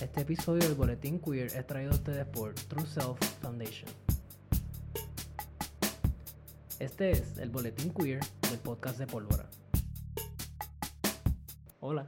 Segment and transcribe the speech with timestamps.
[0.00, 3.90] Este episodio del Boletín Queer es traído a ustedes por True Self Foundation.
[6.78, 9.50] Este es el Boletín Queer del podcast de Pólvora.
[11.80, 12.06] Hola,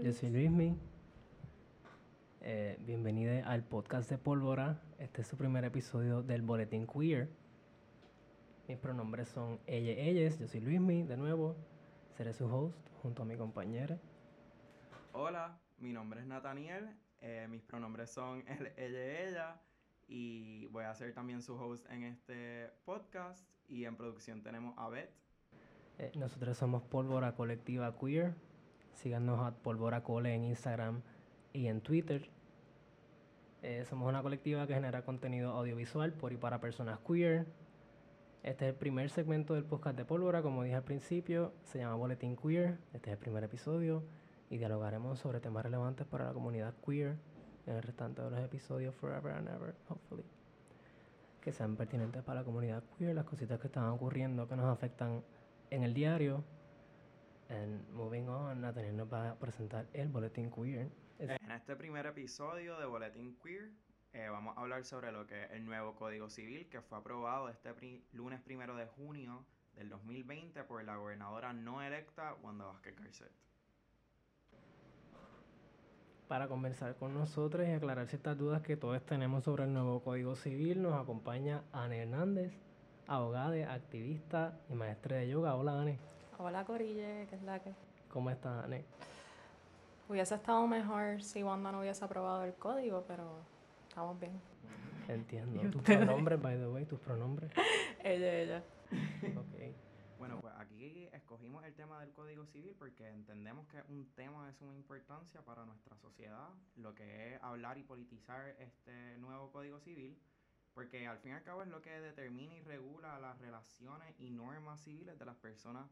[0.00, 0.78] yo soy Luismi.
[2.40, 4.80] Eh, bienvenido al podcast de Pólvora.
[4.98, 7.28] Este es su primer episodio del Boletín Queer.
[8.68, 10.38] Mis pronombres son ella, ellas.
[10.38, 11.56] Yo soy Luismi, de nuevo.
[12.16, 13.98] Seré su host junto a mi compañera.
[15.12, 16.96] Hola, mi nombre es Nathaniel.
[17.22, 19.60] Eh, mis pronombres son él, ella, ella.
[20.08, 23.48] Y voy a ser también su host en este podcast.
[23.68, 25.10] Y en producción tenemos a Beth.
[25.98, 28.34] Eh, nosotros somos Pólvora Colectiva Queer.
[28.92, 31.00] Síganos a Pólvora Cole en Instagram
[31.52, 32.28] y en Twitter.
[33.62, 37.46] Eh, somos una colectiva que genera contenido audiovisual por y para personas queer.
[38.42, 41.94] Este es el primer segmento del podcast de Pólvora, como dije al principio, se llama
[41.94, 42.78] Boletín Queer.
[42.92, 44.02] Este es el primer episodio
[44.52, 47.16] y dialogaremos sobre temas relevantes para la comunidad queer
[47.66, 50.24] en el restante de los episodios Forever and Ever, hopefully.
[51.40, 55.24] Que sean pertinentes para la comunidad queer, las cositas que están ocurriendo que nos afectan
[55.70, 56.44] en el diario.
[57.48, 60.90] And moving on, Nathaniel nos va a presentar el Boletín Queer.
[61.18, 63.70] En este primer episodio de Boletín Queer
[64.12, 67.48] eh, vamos a hablar sobre lo que es el nuevo Código Civil que fue aprobado
[67.48, 72.96] este pri- lunes primero de junio del 2020 por la gobernadora no electa Wanda Vázquez
[72.96, 73.30] Garcet.
[76.32, 80.34] Para conversar con nosotros y aclarar ciertas dudas que todos tenemos sobre el nuevo Código
[80.34, 82.54] Civil, nos acompaña Anne Hernández,
[83.06, 85.54] abogada, activista y maestra de yoga.
[85.56, 85.98] Hola, Anne.
[86.38, 87.74] Hola Corille, que es la que.
[88.08, 88.82] ¿Cómo estás, Anne?
[90.08, 93.24] Hubiese estado mejor si Wanda no hubiese aprobado el código, pero
[93.86, 94.40] estamos bien.
[95.08, 95.62] Entiendo.
[95.62, 97.52] ¿Y Tus pronombres, by the way, tus pronombres.
[98.02, 98.62] Ella, ella.
[99.36, 99.91] Ok.
[100.22, 104.46] Bueno, pues aquí escogimos el tema del Código Civil porque entendemos que es un tema
[104.46, 109.80] de suma importancia para nuestra sociedad, lo que es hablar y politizar este nuevo Código
[109.80, 110.16] Civil,
[110.74, 114.30] porque al fin y al cabo es lo que determina y regula las relaciones y
[114.30, 115.90] normas civiles de las personas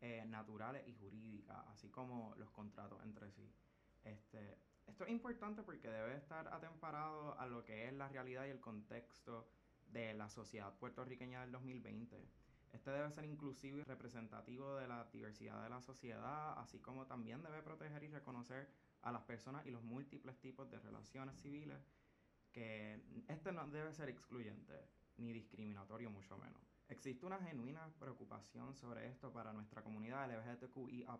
[0.00, 3.52] eh, naturales y jurídicas, así como los contratos entre sí.
[4.04, 8.50] Este, esto es importante porque debe estar atemparado a lo que es la realidad y
[8.50, 9.48] el contexto
[9.88, 12.41] de la sociedad puertorriqueña del 2020.
[12.72, 17.42] Este debe ser inclusivo y representativo de la diversidad de la sociedad, así como también
[17.42, 18.68] debe proteger y reconocer
[19.02, 21.86] a las personas y los múltiples tipos de relaciones civiles,
[22.50, 24.88] que este no debe ser excluyente
[25.18, 26.62] ni discriminatorio, mucho menos.
[26.88, 31.18] Existe una genuina preocupación sobre esto para nuestra comunidad LGBTQIA+,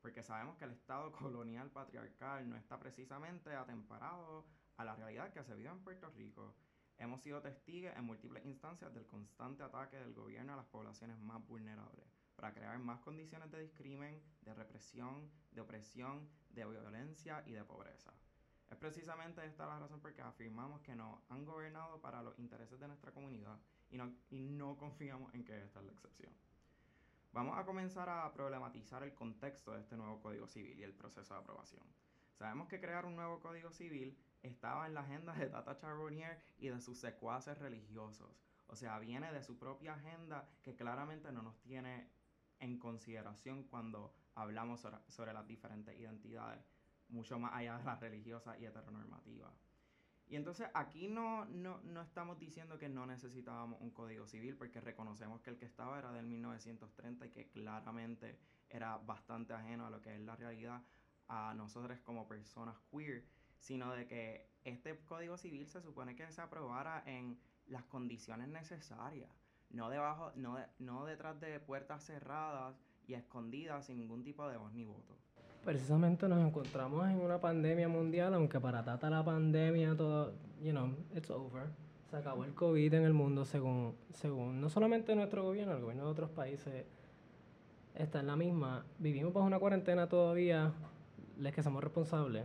[0.00, 5.42] porque sabemos que el Estado colonial patriarcal no está precisamente atemparado a la realidad que
[5.44, 6.54] se vive en Puerto Rico.
[6.98, 11.44] Hemos sido testigos en múltiples instancias del constante ataque del gobierno a las poblaciones más
[11.46, 12.06] vulnerables,
[12.36, 18.12] para crear más condiciones de discrimen, de represión, de opresión, de violencia y de pobreza.
[18.70, 22.78] Es precisamente esta la razón por que afirmamos que nos han gobernado para los intereses
[22.80, 23.58] de nuestra comunidad
[23.90, 26.32] y no, y no confiamos en que esta es la excepción.
[27.32, 31.34] Vamos a comenzar a problematizar el contexto de este nuevo Código Civil y el proceso
[31.34, 31.82] de aprobación.
[32.32, 36.68] Sabemos que crear un nuevo Código Civil estaba en la agenda de Tata Charbonnier y
[36.68, 38.30] de sus secuaces religiosos.
[38.66, 42.10] O sea, viene de su propia agenda que claramente no nos tiene
[42.60, 46.64] en consideración cuando hablamos sobre, sobre las diferentes identidades,
[47.08, 49.52] mucho más allá de las religiosas y heteronormativas.
[50.26, 54.80] Y entonces aquí no, no, no estamos diciendo que no necesitábamos un código civil porque
[54.80, 58.38] reconocemos que el que estaba era del 1930 y que claramente
[58.70, 60.82] era bastante ajeno a lo que es la realidad
[61.28, 63.24] a nosotros como personas queer,
[63.64, 69.30] sino de que este código civil se supone que se aprobara en las condiciones necesarias,
[69.70, 72.76] no debajo, no, de- no detrás de puertas cerradas
[73.06, 75.16] y escondidas sin ningún tipo de voz ni voto.
[75.64, 80.94] Precisamente nos encontramos en una pandemia mundial, aunque para Tata la pandemia todo, you know,
[81.14, 81.68] it's over.
[82.10, 86.04] Se acabó el COVID en el mundo según, según no solamente nuestro gobierno, el gobierno
[86.04, 86.84] de otros países
[87.94, 88.84] está en la misma.
[88.98, 90.70] Vivimos bajo una cuarentena todavía,
[91.38, 92.44] les que somos responsables.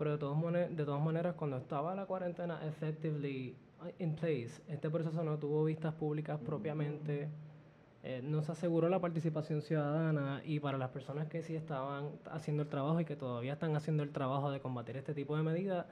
[0.00, 3.54] Pero de, todos de todas maneras, cuando estaba la cuarentena effectively
[3.98, 7.28] in place, este proceso no tuvo vistas públicas propiamente.
[8.02, 12.62] Eh, no se aseguró la participación ciudadana y para las personas que sí estaban haciendo
[12.62, 15.84] el trabajo y que todavía están haciendo el trabajo de combatir este tipo de medidas,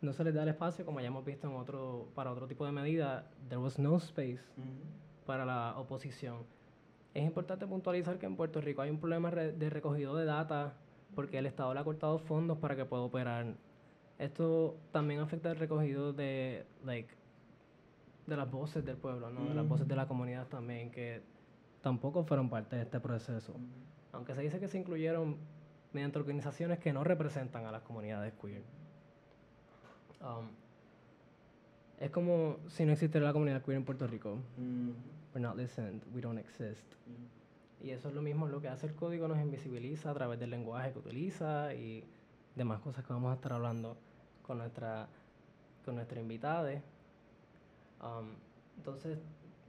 [0.00, 2.66] no se les da el espacio, como ya hemos visto en otro, para otro tipo
[2.66, 4.42] de medidas, there was no space
[5.26, 6.38] para la oposición.
[7.14, 10.74] Es importante puntualizar que en Puerto Rico hay un problema de recogido de data
[11.14, 13.54] porque el Estado le ha cortado fondos para que pueda operar.
[14.18, 17.12] Esto también afecta el recogido de, like,
[18.26, 19.44] de las voces del pueblo, ¿no?
[19.48, 21.22] De las voces de la comunidad también, que
[21.82, 23.54] tampoco fueron parte de este proceso.
[24.12, 25.36] Aunque se dice que se incluyeron
[25.92, 28.62] mediante organizaciones que no representan a las comunidades queer.
[30.20, 30.48] Um,
[31.98, 34.38] es como si no existiera la comunidad queer en Puerto Rico.
[35.34, 36.94] We're not listened, we don't exist.
[37.84, 40.48] Y eso es lo mismo lo que hace el código, nos invisibiliza a través del
[40.48, 42.02] lenguaje que utiliza y
[42.56, 43.98] demás cosas que vamos a estar hablando
[44.40, 45.06] con nuestra,
[45.84, 46.80] con nuestra invitada.
[48.00, 48.30] Um,
[48.78, 49.18] entonces,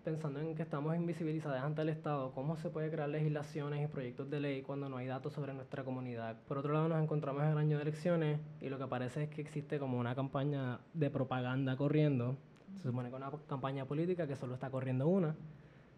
[0.05, 4.29] pensando en que estamos invisibilizadas ante el Estado, ¿cómo se puede crear legislaciones y proyectos
[4.29, 6.37] de ley cuando no hay datos sobre nuestra comunidad?
[6.47, 9.29] Por otro lado, nos encontramos en el año de elecciones y lo que parece es
[9.29, 12.37] que existe como una campaña de propaganda corriendo.
[12.77, 15.35] Se supone que una campaña política que solo está corriendo una,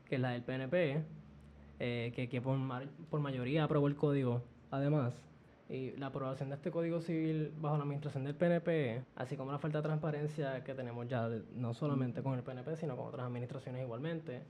[0.06, 1.04] que es la del PNP,
[1.80, 2.58] eh, que, que por,
[3.10, 4.42] por mayoría aprobó el código,
[4.72, 5.14] además.
[5.70, 9.60] Y la aprobación de este Código Civil bajo la administración del PNP, así como la
[9.60, 13.84] falta de transparencia que tenemos ya, no solamente con el PNP, sino con otras administraciones
[13.84, 14.44] igualmente,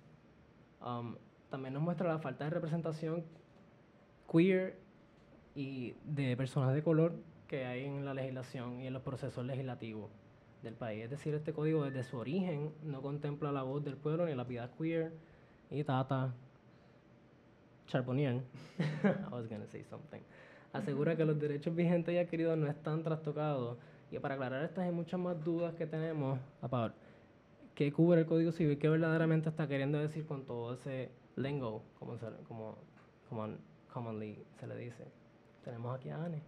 [0.85, 1.15] um,
[1.49, 3.23] también nos muestra la falta de representación
[4.31, 4.77] queer
[5.55, 7.15] y de personas de color
[7.47, 10.11] que hay en la legislación y en los procesos legislativos
[10.61, 11.05] del país.
[11.05, 14.43] Es decir, este código desde su origen no contempla la voz del pueblo ni la
[14.43, 15.13] vida queer
[15.71, 16.35] y Tata
[17.87, 18.41] Charbonnier.
[18.79, 20.21] I was going to say something
[20.73, 23.77] asegura que los derechos vigentes y adquiridos no están trastocados.
[24.11, 26.93] Y para aclarar estas y muchas más dudas que tenemos, about
[27.75, 32.17] qué cubre el Código Civil, qué verdaderamente está queriendo decir con todo ese lingo, como,
[32.47, 32.77] como,
[33.29, 33.47] como
[33.91, 35.05] commonly se le dice.
[35.63, 36.41] Tenemos aquí a Anne,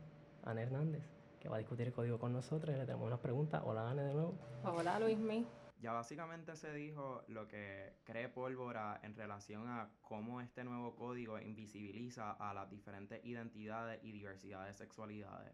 [0.45, 1.03] Anne Hernández,
[1.41, 3.61] que va a discutir el código con nosotros y le tenemos unas preguntas.
[3.65, 4.35] Hola Anne de nuevo.
[4.63, 5.45] Hola Luismi.
[5.79, 11.39] Ya básicamente se dijo lo que cree Pólvora en relación a cómo este nuevo código
[11.39, 15.53] invisibiliza a las diferentes identidades y diversidades de sexualidades.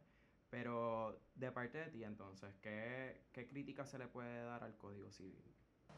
[0.50, 5.12] Pero de parte de ti entonces, ¿qué, ¿qué crítica se le puede dar al Código
[5.12, 5.44] Civil?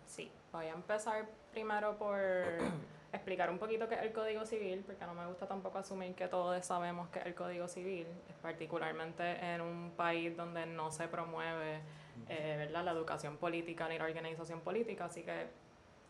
[0.06, 2.20] Sí, voy a empezar primero por
[3.14, 6.28] explicar un poquito qué es el Código Civil, porque no me gusta tampoco asumir que
[6.28, 8.08] todos sabemos qué es el Código Civil,
[8.42, 9.24] particularmente
[9.54, 11.82] en un país donde no se promueve
[12.30, 12.84] eh, ¿verdad?
[12.84, 15.06] la educación política ni la organización política.
[15.06, 15.48] Así que,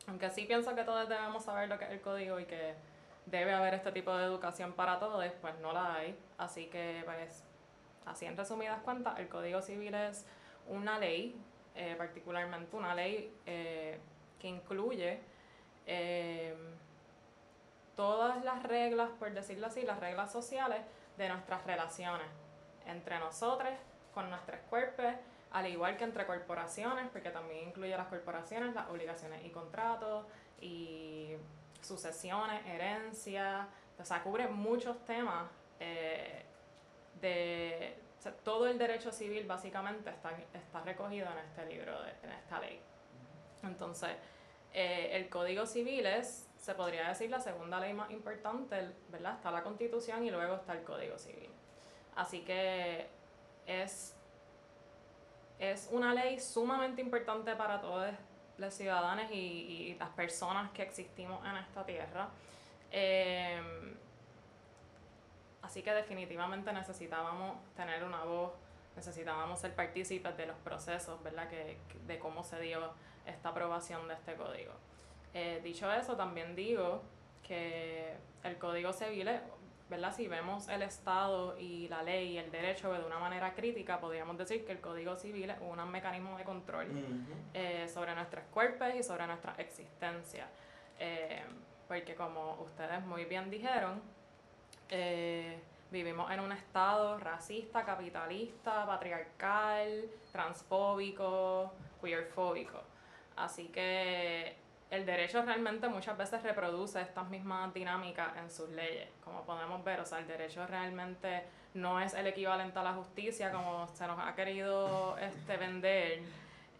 [0.07, 2.75] aunque sí pienso que todos debemos saber lo que es el código y que
[3.25, 6.18] debe haber este tipo de educación para todos, pues no la hay.
[6.38, 7.44] Así que, pues,
[8.06, 10.25] así en resumidas cuentas, el Código Civil es
[10.68, 11.36] una ley,
[11.75, 14.00] eh, particularmente una ley eh,
[14.39, 15.19] que incluye
[17.95, 20.81] todas las reglas, por decirlo así, las reglas sociales
[21.18, 22.27] de nuestras relaciones
[22.86, 23.74] entre nosotros,
[24.13, 25.13] con nuestros cuerpos,
[25.52, 30.26] al igual que entre corporaciones, porque también incluye las corporaciones, las obligaciones y contratos,
[30.60, 31.36] y
[31.82, 33.68] sucesiones, herencia,
[34.00, 35.50] o sea, cubre muchos temas
[35.80, 36.44] eh,
[37.22, 37.98] de...
[38.44, 42.82] todo el derecho civil básicamente está, está recogido en este libro, en esta ley.
[43.64, 44.12] Entonces,
[44.74, 49.36] eh, el Código Civil es, se podría decir, la segunda ley más importante, ¿verdad?
[49.36, 51.50] Está la Constitución y luego está el Código Civil.
[52.16, 53.08] Así que
[53.66, 54.17] es
[55.59, 58.12] es una ley sumamente importante para todos
[58.57, 62.30] los ciudadanos y, las personas que existimos en esta tierra.
[62.92, 63.95] Em,
[65.62, 68.54] así que definitivamente necesitábamos tener una voz,
[68.95, 71.50] necesitábamos ser partícipes de los procesos, ¿verdad?
[71.50, 72.92] Que, de cómo se dio
[73.25, 74.74] esta aprobación de este código.
[75.33, 77.01] Eh, dicho eso, también digo
[77.44, 79.30] que el código civil
[79.89, 80.13] ¿verdad?
[80.13, 84.38] Si vemos el Estado y la ley y el derecho de una manera crítica, podríamos
[84.38, 86.88] decir que el Código Civil es un mecanismo de control
[87.53, 90.48] eh, sobre nuestros cuerpos y sobre nuestra existencia.
[91.00, 91.44] Eh,
[91.88, 94.01] porque como ustedes muy bien dijeron,
[94.89, 102.82] eh, vivimos en un Estado racista, capitalista, patriarcal, transfóbico, queerfóbico.
[103.38, 104.58] Así que
[104.89, 110.00] el derecho realmente muchas veces reproduce estas mismas dinámicas en sus leyes, como podemos ver,
[110.00, 114.20] o sea, el derecho realmente no es el equivalente a la justicia como se nos
[114.20, 116.22] ha querido este, vender,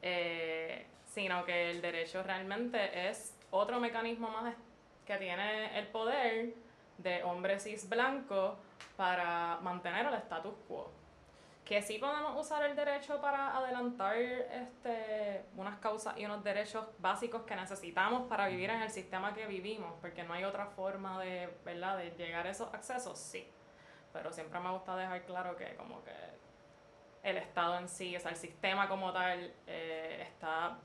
[0.02, 4.56] eh, sino que el derecho realmente es otro mecanismo más
[5.06, 6.54] que tiene el poder
[6.98, 8.58] de hombre cis blanco
[8.96, 10.97] para mantener el status quo
[11.68, 17.42] que sí podemos usar el derecho para adelantar este, unas causas y unos derechos básicos
[17.42, 21.50] que necesitamos para vivir en el sistema que vivimos, porque no hay otra forma de,
[21.66, 21.98] ¿verdad?
[21.98, 23.46] de llegar a esos accesos, sí.
[24.14, 26.14] Pero siempre me gusta dejar claro que como que
[27.24, 30.78] el Estado en sí, o sea, el sistema como tal eh, está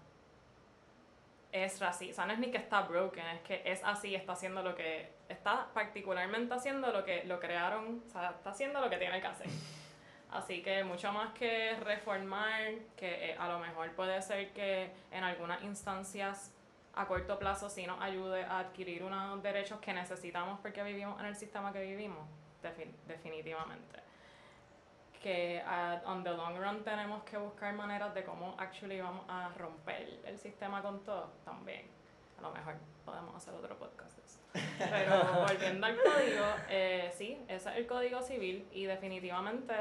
[1.53, 4.75] es racista, no es ni que está broken, es que es así, está haciendo lo
[4.75, 9.21] que, está particularmente haciendo lo que lo crearon, o sea, está haciendo lo que tiene
[9.21, 9.47] que hacer.
[10.33, 15.25] Así que mucho más que reformar, que eh, a lo mejor puede ser que en
[15.25, 16.51] algunas instancias
[16.95, 21.27] a corto plazo sí nos ayude a adquirir unos derechos que necesitamos porque vivimos en
[21.27, 22.27] el sistema que vivimos.
[23.07, 24.01] definitivamente.
[25.23, 29.51] Que uh, on the long run tenemos que buscar maneras de cómo actually vamos a
[29.57, 31.87] romper el sistema con todo también.
[32.39, 32.75] A lo mejor
[33.05, 34.39] podemos hacer otro podcast de eso.
[34.79, 39.75] Pero volviendo al código, eh, sí, ese es el código civil y definitivamente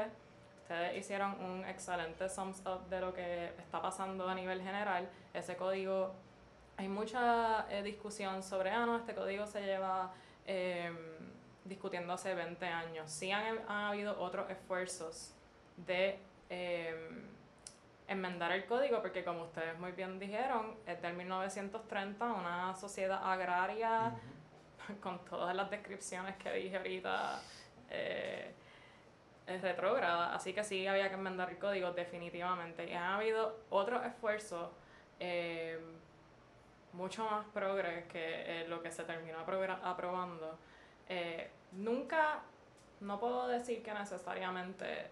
[0.62, 5.08] ustedes hicieron un excelente sums up de lo que está pasando a nivel general.
[5.34, 6.14] Ese código,
[6.76, 10.12] hay mucha eh, discusión sobre, ah, no, este código se lleva
[10.46, 10.90] eh,
[11.64, 13.10] discutiendo hace 20 años.
[13.10, 15.34] Sí han, habido otros esfuerzos
[15.76, 17.26] de em,
[18.06, 24.14] enmendar el código, porque como ustedes muy bien dijeron, es del 1930, una sociedad agraria,
[25.02, 27.40] con todas las descripciones que dije ahorita,
[27.90, 28.54] eh,
[29.46, 30.34] es retrógrada.
[30.34, 32.88] Así que sí había que enmendar el código definitivamente.
[32.88, 34.70] Y ha habido otros esfuerzos
[35.18, 35.80] em,
[36.92, 40.58] mucho más progres que eh, lo que se terminó aprobando
[41.08, 42.40] eh, nunca,
[43.00, 45.10] no puedo decir que necesariamente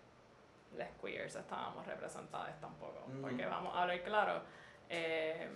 [0.77, 3.21] las queers estábamos representadas tampoco, mm.
[3.21, 4.43] porque vamos a hablar claro,
[4.89, 5.49] eh,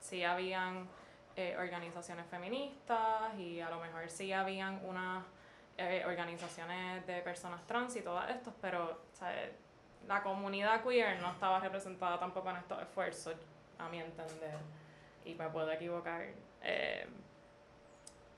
[0.00, 0.88] sí habían
[1.36, 5.24] eh, organizaciones feministas y a lo mejor sí habían unas
[6.06, 9.02] organizaciones de personas trans y todo esto, pero
[10.06, 13.34] la comunidad queer no estaba representada tampoco en estos esfuerzos,
[13.78, 14.56] a mi entender,
[15.24, 16.26] y me puedo equivocar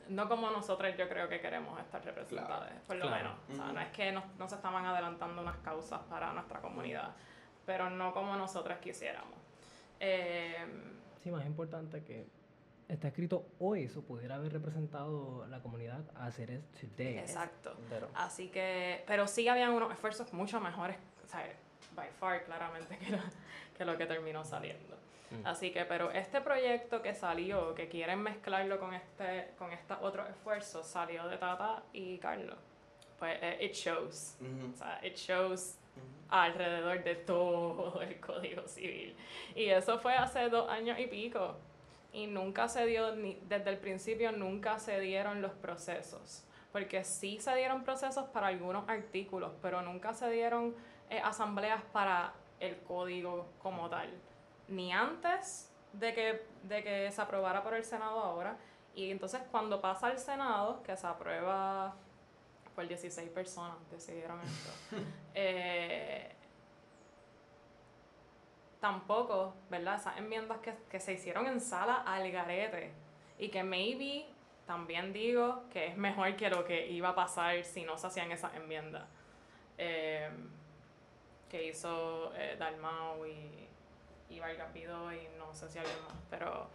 [0.09, 3.33] no como nosotros yo creo que queremos estar representadas, por lo menos.
[3.51, 7.11] O sea, no es que no, se estaban adelantando unas causas para nuestra comunidad,
[7.65, 9.39] pero no como nosotras quisiéramos.
[10.01, 10.67] Eh,
[11.23, 12.27] sí, más importante que
[12.89, 17.19] está escrito hoy, eso pudiera haber representado la comunidad a hacer es today.
[17.19, 17.77] Exacto.
[18.15, 21.45] Así que, pero sí habían unos esfuerzos mucho mejores, o sea,
[21.95, 23.19] by far claramente que
[23.77, 24.97] que, lo que terminó saliendo.
[25.31, 25.47] Mm.
[25.47, 30.29] Así que, pero este proyecto que salió, que quieren mezclarlo con este, con estos otros
[30.29, 32.59] esfuerzos, salió de Tata y Carlos.
[33.19, 34.37] Pues eh, it shows.
[34.73, 35.79] O sea, it shows
[36.29, 39.17] alrededor de todo el Código Civil.
[39.55, 41.57] Y eso fue hace dos años y pico.
[42.15, 46.45] Y nunca se dio, ni, desde el principio nunca se dieron los procesos.
[46.73, 50.75] Porque sí se dieron procesos para algunos artículos, pero nunca se dieron
[51.11, 54.09] eh, asambleas para el código como tal
[54.69, 58.57] ni antes de que, de que se aprobara por el Senado ahora.
[58.95, 61.95] Y entonces cuando pasa al Senado, que se aprueba
[62.75, 64.97] por 16 personas, decidieron esto,
[65.35, 66.35] eh,
[68.85, 69.95] tampoco, ¿verdad?
[69.95, 72.93] Esas enmiendas que, que se hicieron en sala al garete
[73.39, 74.27] y que maybe
[74.67, 78.31] también digo que es mejor que lo que iba a pasar si no se hacían
[78.31, 79.05] esas enmiendas
[79.79, 80.29] eh,
[81.49, 83.65] que hizo eh, Dalmau y
[84.29, 86.69] y Vargas y no sé si alguien más, pero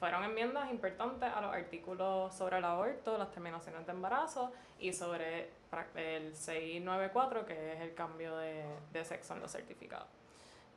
[0.00, 5.50] fueron enmiendas importantes a los artículos sobre el aborto, las terminaciones de embarazo y sobre
[5.94, 10.23] el 694, que es el cambio de, de sexo en los certificados.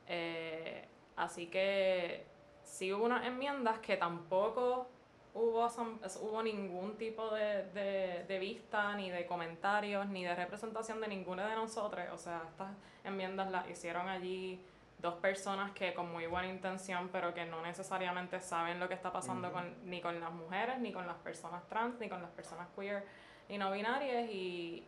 [0.08, 0.86] Eh,
[1.16, 2.26] así que
[2.64, 4.88] sí hubo unas enmiendas que tampoco
[5.34, 11.08] hubo, hubo ningún tipo de, de, de, vista, ni de comentarios, ni de representación de
[11.08, 12.04] ninguna de nosotros.
[12.12, 12.70] O sea, estas
[13.04, 14.60] enmiendas las hicieron allí
[14.98, 19.12] dos personas que con muy buena intención, pero que no necesariamente saben lo que está
[19.12, 22.66] pasando con, ni con las mujeres, ni con las personas trans, ni con las personas
[22.74, 23.04] queer
[23.48, 24.84] y no binarias, y,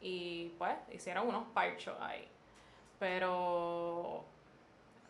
[0.00, 2.26] y pues hicieron unos parchos ahí.
[2.98, 4.24] Pero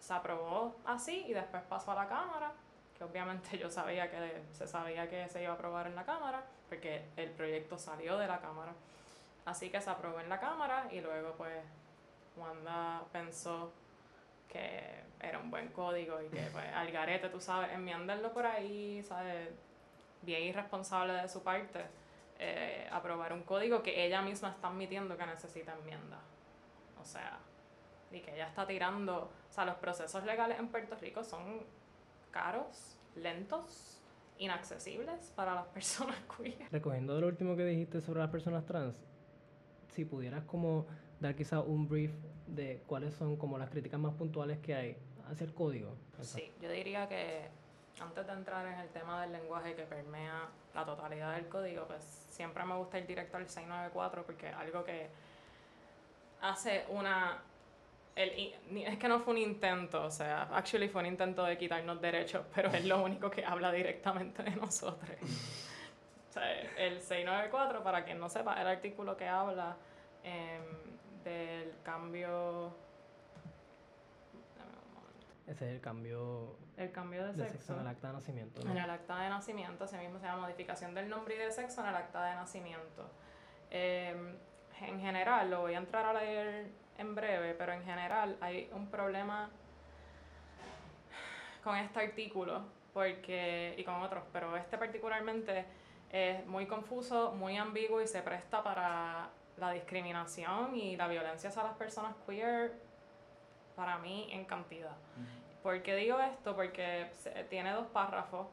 [0.01, 2.53] se aprobó así y después pasó a la Cámara,
[2.97, 6.43] que obviamente yo sabía que se sabía que se iba a aprobar en la Cámara,
[6.69, 8.73] porque el proyecto salió de la Cámara.
[9.45, 11.63] Así que se aprobó en la Cámara y luego pues
[12.37, 13.73] Wanda pensó
[14.49, 19.03] que era un buen código y que pues al garete, tú sabes, enmiendarlo por ahí,
[19.03, 19.49] ¿sabes?
[20.23, 21.85] Bien irresponsable de su parte,
[22.39, 26.19] eh, aprobar un código que ella misma está admitiendo que necesita enmienda.
[27.01, 27.39] O sea,
[28.11, 31.63] y que ella está tirando, o sea, los procesos legales en Puerto Rico son
[32.31, 34.01] caros, lentos,
[34.39, 36.71] inaccesibles para las personas queer.
[36.71, 38.97] Recogiendo lo último que dijiste sobre las personas trans,
[39.93, 40.87] si pudieras como
[41.19, 42.13] dar quizá un brief
[42.47, 44.97] de cuáles son como las críticas más puntuales que hay
[45.31, 45.95] hacia el código.
[46.23, 47.49] Sí, yo diría que
[48.01, 52.03] antes de entrar en el tema del lenguaje que permea la totalidad del código, pues
[52.31, 55.09] siempre me gusta ir directo al 694 porque algo que
[56.41, 57.43] hace una...
[58.21, 58.53] El,
[58.87, 62.45] es que no fue un intento, o sea, actually fue un intento de quitarnos derechos,
[62.55, 65.11] pero es lo único que habla directamente de nosotros.
[66.29, 69.77] o sea, el 694, para quien no sepa, el artículo que habla
[70.23, 70.61] eh,
[71.25, 72.75] del cambio...
[75.47, 78.61] Ese es el cambio, el cambio de, sexo, en el acta de nacimiento.
[78.63, 81.81] En el acta de nacimiento, así mismo se llama modificación del nombre y de sexo
[81.81, 83.11] en el acta de nacimiento.
[83.69, 84.37] Em,
[84.81, 88.87] en general, lo voy a entrar a leer en breve, pero en general hay un
[88.89, 89.49] problema
[91.65, 95.65] con este artículo porque, y con otros, pero este particularmente
[96.13, 101.63] es muy confuso, muy ambiguo y se presta para la discriminación y la violencia hacia
[101.63, 102.73] las personas queer,
[103.77, 104.97] para mí, en cantidad.
[105.63, 106.55] ¿Por qué digo esto?
[106.55, 107.11] Porque
[107.49, 108.47] tiene dos párrafos.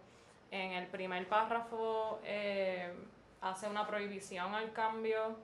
[0.51, 2.93] En el primer párrafo eh,
[3.41, 5.35] hace una prohibición al cambio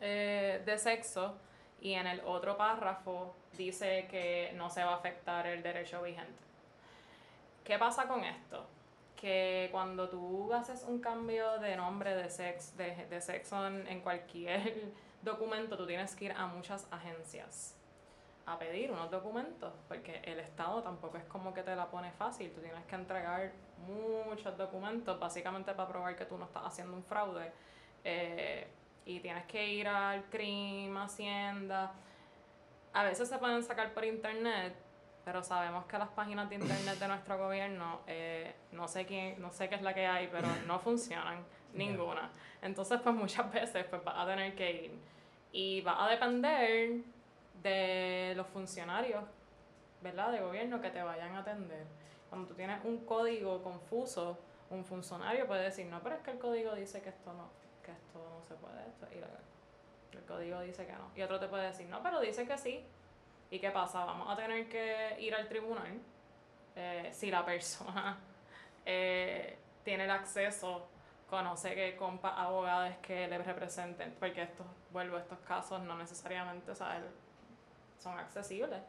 [0.00, 1.36] eh, de sexo
[1.80, 6.42] y en el otro párrafo dice que no se va a afectar el derecho vigente.
[7.64, 8.66] ¿Qué pasa con esto?
[9.16, 15.76] Que cuando tú haces un cambio de nombre de, sex, de, sexo en, cualquier documento,
[15.76, 17.76] tú tienes que ir a muchas agencias
[18.46, 22.50] a pedir unos documentos, porque el Estado tampoco es como que te la pone fácil,
[22.52, 23.52] tú tienes que entregar
[23.86, 27.52] muchos documentos básicamente para probar que tú no estás haciendo un fraude.
[28.02, 28.66] Eh,
[29.04, 31.92] y tienes que ir al CRIM, Hacienda.
[32.92, 34.74] A veces se pueden sacar por internet,
[35.24, 39.52] pero sabemos que las páginas de internet de nuestro gobierno, eh, no sé quién, no
[39.52, 42.30] sé qué es la que hay, pero no funcionan ninguna.
[42.62, 44.98] Entonces, pues muchas veces pues vas a tener que ir
[45.52, 47.02] y va a depender
[47.62, 49.24] de los funcionarios,
[50.02, 50.32] ¿verdad?
[50.32, 51.86] De gobierno que te vayan a atender.
[52.28, 54.38] Cuando tú tienes un código confuso,
[54.70, 57.48] un funcionario puede decir, no, pero es que el código dice que esto no,
[57.82, 59.40] que esto no se puede, esto es ilegal.
[60.12, 61.10] El código dice que no.
[61.14, 62.84] Y otro te puede decir, no, pero dice que sí.
[63.50, 64.04] ¿Y qué pasa?
[64.04, 66.00] Vamos a tener que ir al tribunal
[66.76, 68.18] eh, si la persona
[68.86, 70.86] eh, tiene el acceso,
[71.28, 78.18] conoce que compa abogados que le representen, porque estos, vuelvo, estos casos no necesariamente son
[78.18, 78.80] accesibles.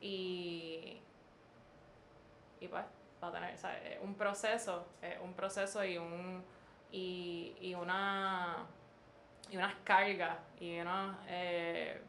[0.00, 1.00] Y,
[2.60, 2.84] y pues
[3.22, 3.54] va a tener
[4.02, 4.86] un proceso,
[5.22, 6.42] un proceso y un
[6.92, 8.66] y, y una
[9.50, 12.00] y unas cargas y unos eh,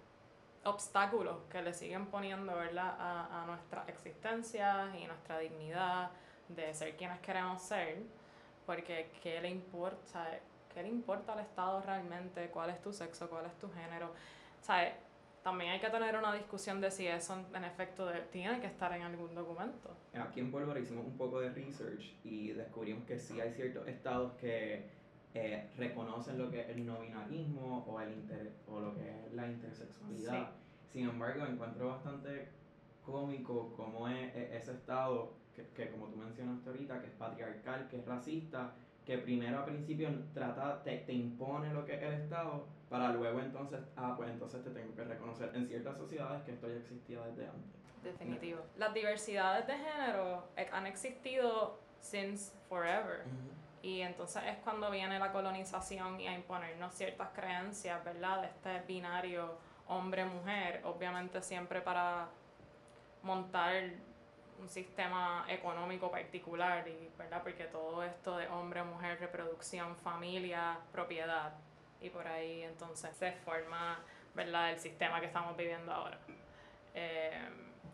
[0.63, 2.95] obstáculos que le siguen poniendo ¿verdad?
[2.99, 6.11] A, a nuestra existencia y nuestra dignidad
[6.55, 8.03] de ser quienes queremos ser,
[8.65, 10.27] porque ¿qué le importa?
[10.73, 12.49] ¿Qué le importa al Estado realmente?
[12.49, 13.29] ¿Cuál es tu sexo?
[13.29, 14.13] ¿Cuál es tu género?
[14.61, 14.93] ¿Sabes?
[15.43, 18.93] También hay que tener una discusión de si eso en efecto de, tiene que estar
[18.93, 19.95] en algún documento.
[20.13, 24.33] Aquí en Pólvora hicimos un poco de research y descubrimos que sí hay ciertos estados
[24.33, 24.89] que
[25.33, 29.33] eh, reconocen lo que es el no binarismo o, el inter, o lo que es
[29.33, 30.51] la intersexualidad.
[30.91, 32.49] Sin embargo, encuentro bastante
[33.03, 37.97] cómico cómo es, ese estado que, que, como tú mencionaste ahorita, que es patriarcal, que
[37.97, 38.73] es racista,
[39.05, 43.39] que primero a principio trata, te, te impone lo que es el Estado, para luego
[43.39, 47.21] entonces, ah, pues entonces te tengo que reconocer en ciertas sociedades que esto ya existía
[47.21, 48.03] desde antes.
[48.03, 48.59] Definitivo.
[48.75, 53.23] Las diversidades de género eh, han existido since forever.
[53.81, 58.41] Y entonces es cuando viene la colonización y a imponernos ciertas creencias, ¿verdad?
[58.41, 62.27] De este binario hombre-mujer, obviamente siempre para
[63.23, 63.83] montar
[64.59, 67.41] un sistema económico particular, y, ¿verdad?
[67.41, 71.53] Porque todo esto de hombre, mujer, reproducción, familia, propiedad,
[72.01, 73.99] y por ahí entonces se forma,
[74.33, 74.71] ¿verdad?
[74.71, 76.17] El sistema que estamos viviendo ahora.
[76.93, 77.47] Eh,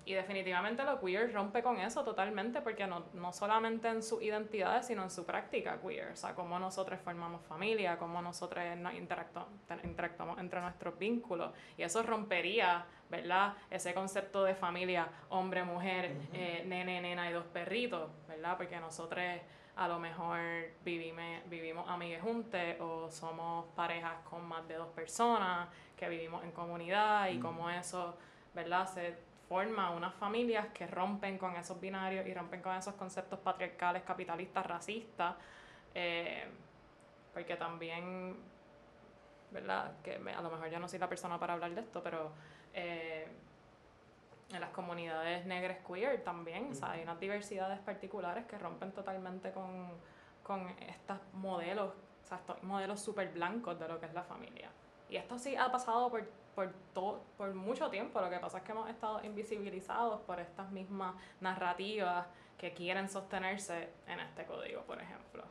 [0.07, 4.81] y definitivamente lo queer rompe con eso totalmente, porque no, no solamente en su identidad,
[4.81, 6.13] sino en su práctica queer.
[6.13, 9.51] O sea, cómo nosotros formamos familia, cómo nosotros nos interactuamos,
[9.83, 11.51] interactuamos entre nuestros vínculos.
[11.75, 13.55] Y eso rompería, ¿verdad?
[13.69, 18.55] Ese concepto de familia, hombre, mujer, eh, nene, nena y dos perritos, ¿verdad?
[18.55, 19.21] Porque nosotros
[19.77, 20.39] a lo mejor
[20.83, 26.51] vivimos, vivimos amigues juntos o somos parejas con más de dos personas que vivimos en
[26.51, 28.17] comunidad y cómo eso,
[28.55, 28.87] ¿verdad?
[28.87, 29.15] Se
[29.47, 34.65] forma unas familias que rompen con esos binarios y rompen con esos conceptos patriarcales, capitalistas,
[34.65, 35.35] racistas,
[35.93, 36.45] eh,
[37.31, 38.35] porque también,
[39.51, 39.91] ¿verdad?
[40.03, 42.31] Que a lo mejor yo no soy la persona para hablar de esto, pero
[42.73, 43.27] eh,
[44.51, 49.51] en las comunidades negras queer también, o sea, hay unas diversidades particulares que rompen totalmente
[49.51, 49.91] con,
[50.43, 54.69] con estos modelos, o sea, estos modelos súper blancos de lo que es la familia.
[55.09, 58.19] Y esto sí ha pasado por por, todo, por mucho tiempo.
[58.19, 62.25] Lo que pasa es que hemos estado invisibilizados por estas mismas narrativas
[62.57, 65.43] que quieren sostenerse en este código, por ejemplo.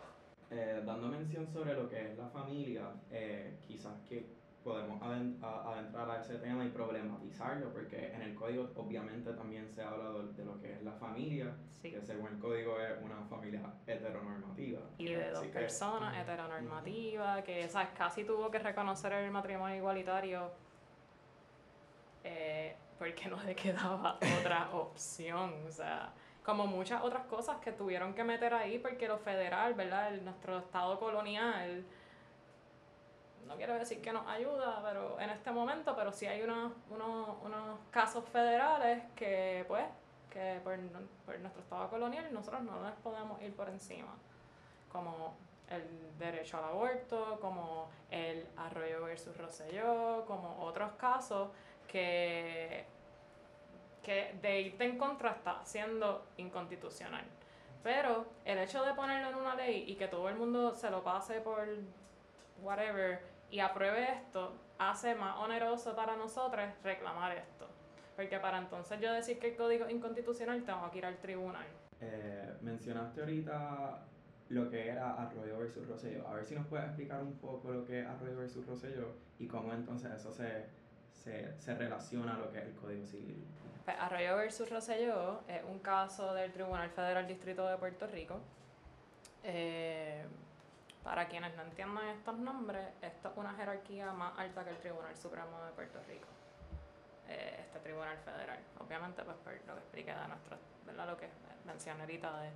[0.50, 4.26] Eh, dando mención sobre lo que es la familia, eh, quizás que
[4.66, 10.10] podemos adentrar a ese tema y problematizarlo, porque en el código obviamente también se habla
[10.10, 14.80] de, lo que es la familia, que según el código es una familia heteronormativa.
[14.98, 17.90] Y de dos personas heteronormativas, que ¿sabes?
[17.96, 20.50] casi tuvo que reconocer el matrimonio igualitario
[22.24, 26.12] eh, porque no le quedaba otra opción, o sea,
[26.44, 30.10] como muchas otras cosas que tuvieron que meter ahí porque lo federal, ¿verdad?
[30.22, 31.84] nuestro estado colonial
[33.46, 37.36] no quiero decir que nos ayuda pero en este momento, pero sí hay unos, unos,
[37.42, 39.84] unos casos federales que pues
[40.30, 40.76] que por,
[41.24, 44.14] por, nuestro estado colonial nosotros no nos podemos ir por encima,
[44.92, 45.34] como
[45.70, 51.48] el derecho al aborto, como el Arroyo versus Rosselló, como otros casos
[51.88, 52.84] que,
[54.02, 57.24] que de irte en contra está siendo inconstitucional.
[57.82, 61.02] Pero el hecho de ponerlo en una ley y que todo el mundo se lo
[61.02, 61.66] pase por
[62.60, 67.68] whatever y apruebe esto, hace más oneroso para nosotros reclamar esto.
[68.14, 71.66] Porque para entonces yo decir que el código es inconstitucional, tengo que ir al tribunal.
[72.00, 74.02] Eh, mencionaste ahorita
[74.48, 76.26] lo que era Arroyo versus Rosselló.
[76.26, 79.46] A ver si nos puedes explicar un poco lo que es Arroyo versus Rosselló y
[79.46, 80.66] cómo entonces eso se,
[81.12, 83.44] se, se relaciona a lo que es el Código Civil.
[83.84, 88.40] Pues Arroyo versus Rosselló es un caso del Tribunal Federal Distrito de Puerto Rico.
[89.44, 90.24] Eh,
[91.06, 95.16] para quienes no entiendan estos nombres, esto es una jerarquía más alta que el Tribunal
[95.16, 96.26] Supremo de Puerto Rico.
[97.28, 98.58] Eh, este Tribunal Federal.
[98.80, 101.06] Obviamente, pues por lo que expliqué de nuestro, ¿verdad?
[101.06, 101.28] Lo que
[101.64, 102.50] mencioné ahorita de,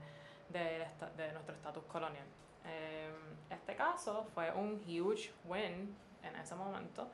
[0.48, 0.86] de,
[1.16, 2.26] de nuestro estatus colonial.
[2.66, 3.12] Eh,
[3.50, 7.08] este caso fue un huge win en ese momento.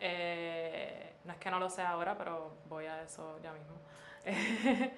[0.00, 3.76] Eh, no es que no lo sea ahora, pero voy a eso ya mismo.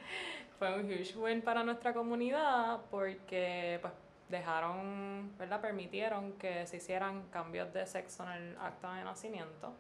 [0.59, 3.93] fue un huge win para nuestra comunidad porque pues
[4.29, 5.61] dejaron, ¿verdad?
[5.61, 9.73] Permitieron que se hicieran cambios de sexo en el acta de nacimiento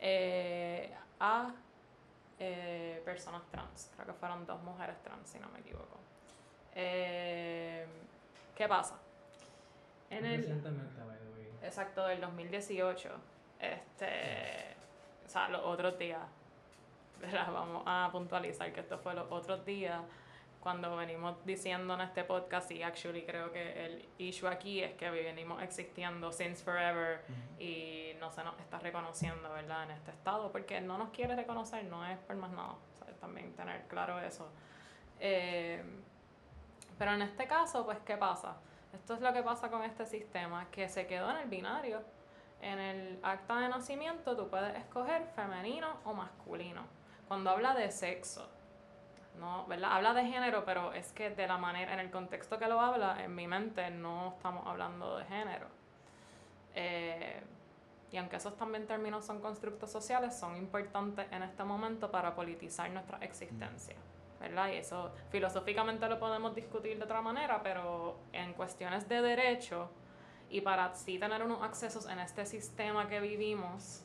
[0.00, 1.52] eh, a
[2.38, 3.90] eh, personas trans.
[3.94, 5.98] Creo que fueron dos mujeres trans, si no me equivoco.
[6.74, 7.86] Eh,
[8.56, 8.96] ¿Qué pasa?
[10.10, 10.40] En el,
[11.62, 13.08] exacto, del 2018,
[13.60, 14.76] este,
[15.24, 16.20] o sea, los otros días,
[17.32, 20.02] vamos a puntualizar que esto fue los otros días
[20.62, 25.10] cuando venimos diciendo en este podcast, y actually creo que el issue aquí es que
[25.10, 27.24] venimos existiendo since forever
[27.58, 29.84] y no se nos está reconociendo, ¿verdad?
[29.84, 32.76] En este estado, porque no nos quiere reconocer, no es por más nada,
[33.20, 34.48] también tener claro eso.
[35.18, 35.82] Eh,
[36.96, 38.56] pero en este caso, pues, ¿qué pasa?
[38.92, 42.02] Esto es lo que pasa con este sistema, que se quedó en el binario.
[42.60, 46.82] En el acta de nacimiento tú puedes escoger femenino o masculino.
[47.26, 48.48] Cuando habla de sexo,
[49.38, 49.92] no, ¿verdad?
[49.92, 53.22] Habla de género, pero es que de la manera, en el contexto que lo habla,
[53.22, 55.66] en mi mente no estamos hablando de género.
[56.74, 57.42] Eh,
[58.10, 62.90] y aunque esos también términos son constructos sociales, son importantes en este momento para politizar
[62.90, 63.96] nuestra existencia.
[64.38, 64.70] ¿verdad?
[64.72, 69.88] Y eso filosóficamente lo podemos discutir de otra manera, pero en cuestiones de derecho
[70.50, 74.02] y para sí tener unos accesos en este sistema que vivimos,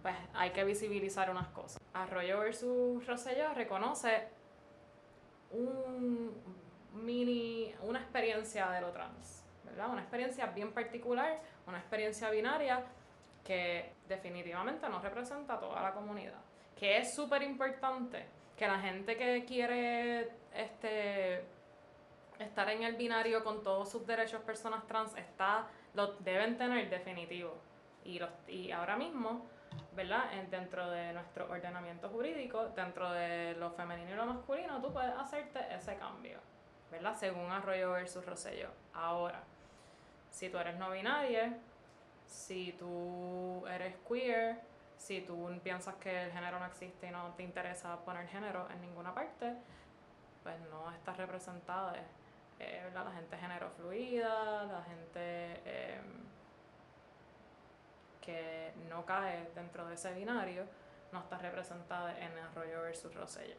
[0.00, 1.81] pues hay que visibilizar unas cosas.
[1.94, 4.28] Arroyo versus Rosselló reconoce
[5.50, 6.32] un
[6.94, 9.90] mini, una experiencia de lo trans, ¿verdad?
[9.90, 12.84] Una experiencia bien particular, una experiencia binaria
[13.44, 16.40] que definitivamente no representa a toda la comunidad,
[16.78, 18.26] que es súper importante
[18.56, 21.44] que la gente que quiere este
[22.38, 27.54] estar en el binario con todos sus derechos personas trans está lo deben tener definitivo
[28.04, 29.46] y los y ahora mismo
[29.94, 30.24] ¿verdad?
[30.50, 35.60] Dentro de nuestro ordenamiento jurídico, dentro de lo femenino y lo masculino, tú puedes hacerte
[35.74, 36.38] ese cambio,
[36.90, 37.14] ¿verdad?
[37.14, 38.70] Según Arroyo versus Rosselló.
[38.94, 39.42] Ahora,
[40.30, 41.58] si tú eres no binaria,
[42.26, 44.60] si tú eres queer,
[44.96, 48.80] si tú piensas que el género no existe y no te interesa poner género en
[48.80, 49.54] ninguna parte,
[50.42, 51.94] pues no estás representada.
[52.58, 55.60] Eh, La gente género fluida, la gente...
[55.64, 56.22] Em,
[58.22, 60.64] que no cae dentro de ese binario,
[61.12, 63.56] no está representada en Arroyo versus Rosselló.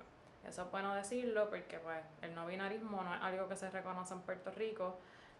[0.47, 4.13] Eso es bueno decirlo porque pues, el no binarismo no es algo que se reconoce
[4.13, 4.97] en Puerto Rico,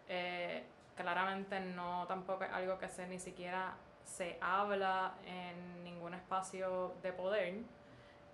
[0.08, 6.94] eh, claramente no tampoco es algo que se ni siquiera se habla en ningún espacio
[7.02, 7.62] de poder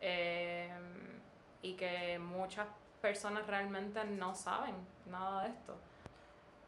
[0.00, 0.70] eh,
[1.62, 2.66] y que muchas
[3.00, 4.74] personas realmente no saben
[5.06, 5.78] nada de esto.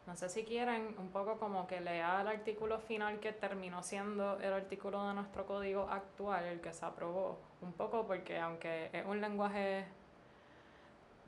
[0.05, 4.37] No sé si quieren un poco como que lea el artículo final que terminó siendo
[4.39, 9.05] el artículo de nuestro código actual, el que se aprobó, un poco porque aunque es
[9.05, 9.85] un lenguaje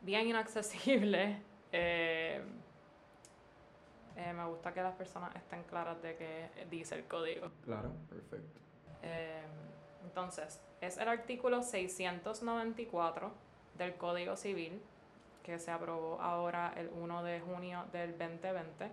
[0.02, 2.42] bien inaccesible, eh,
[4.18, 7.52] eh, me gusta que las personas estén claras de qué dice el código.
[7.64, 8.60] Claro, perfecto.
[9.04, 9.44] Eh,
[10.04, 13.32] entonces, es el artículo 694
[13.78, 14.82] del Código Civil
[15.46, 18.90] que se aprobó ahora el 1 de junio del 2020,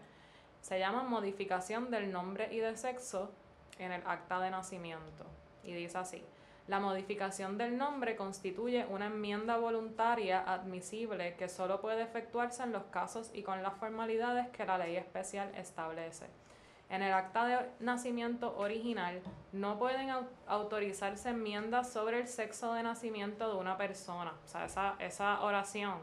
[0.61, 3.33] se llama modificación del nombre y de sexo
[3.79, 5.25] en el acta de nacimiento.
[5.65, 6.23] Y dice así,
[6.69, 12.85] la modificación del nombre constituye una enmienda voluntaria admisible que solo puede efectuarse en los
[12.85, 16.27] casos y con las formalidades que la ley especial establece.
[16.91, 20.11] en el acta de nacimiento original no pueden
[20.47, 24.35] autorizarse enmiendas sobre el sexo de nacimiento de una persona.
[24.45, 25.99] O sea, esa, esa oración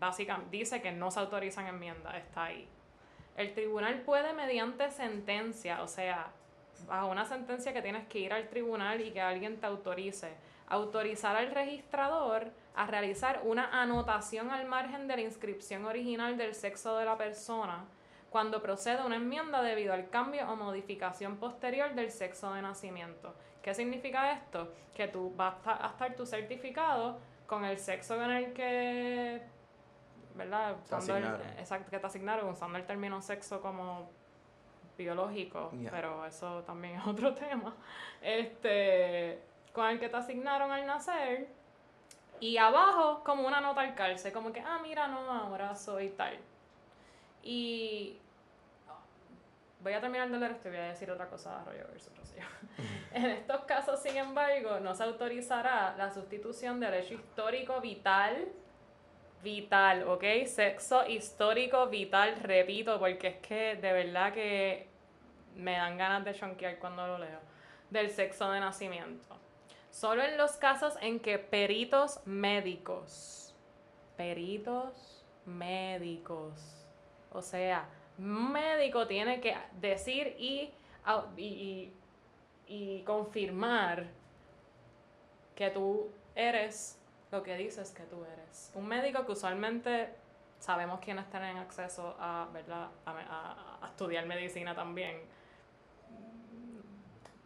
[0.00, 2.66] básicamente dice que no se autorizan enmiendas, está ahí.
[3.36, 6.32] El tribunal puede mediante sentencia, o sea,
[6.88, 10.32] bajo una sentencia que tienes que ir al tribunal y que alguien te autorice,
[10.66, 16.96] autorizar al registrador a realizar una anotación al margen de la inscripción original del sexo
[16.96, 17.84] de la persona
[18.30, 23.34] cuando proceda una enmienda debido al cambio o modificación posterior del sexo de nacimiento.
[23.60, 24.72] ¿Qué significa esto?
[24.94, 29.42] Que tú vas a estar tu certificado con el sexo en el que,
[30.40, 30.76] ¿verdad?
[31.58, 34.10] exacto, que te asignaron, usando el término sexo como
[34.96, 37.74] biológico, pero eso también es otro tema.
[38.20, 41.48] Este, con el que te asignaron al nacer
[42.40, 46.38] y abajo como una nota al calce, como que, ah, mira, no, ahora soy tal.
[47.42, 48.18] Y
[49.82, 52.16] voy a terminar de leer esto y voy a decir otra cosa de Arroyo versus
[52.16, 52.44] Rocío.
[53.12, 58.48] en estos casos, sin embargo, no se autorizará la sustitución del hecho histórico vital,
[59.42, 60.24] vital, ¿ok?
[60.46, 64.88] Sexo histórico vital, repito, porque es que de verdad que
[65.56, 67.40] me dan ganas de chonquear cuando lo leo,
[67.90, 69.36] del sexo de nacimiento.
[69.90, 73.54] Solo en los casos en que peritos médicos,
[74.16, 76.86] peritos médicos,
[77.32, 80.70] o sea, médico tiene que decir y,
[81.36, 81.92] y,
[82.66, 84.06] y, confirmar
[85.54, 86.99] que tú eres
[87.30, 88.70] lo que dices que tú eres.
[88.74, 90.10] Un médico que usualmente
[90.58, 92.88] sabemos quiénes tienen acceso a, ¿verdad?
[93.06, 95.18] a, estudiar medicina también.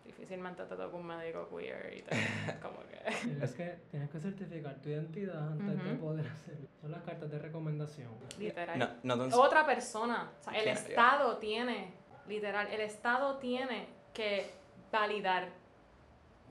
[0.05, 2.11] Difícilmente te toca un médico queer y te,
[2.63, 3.45] como que...
[3.45, 6.69] Es que tienes que certificar tu identidad antes de poder hacerlo.
[6.81, 8.11] Son las cartas de recomendación.
[8.39, 9.01] Literal.
[9.33, 10.31] Otra persona.
[10.41, 11.93] O sea, el Estado tiene,
[12.27, 14.51] literal, el Estado tiene que
[14.91, 15.49] validar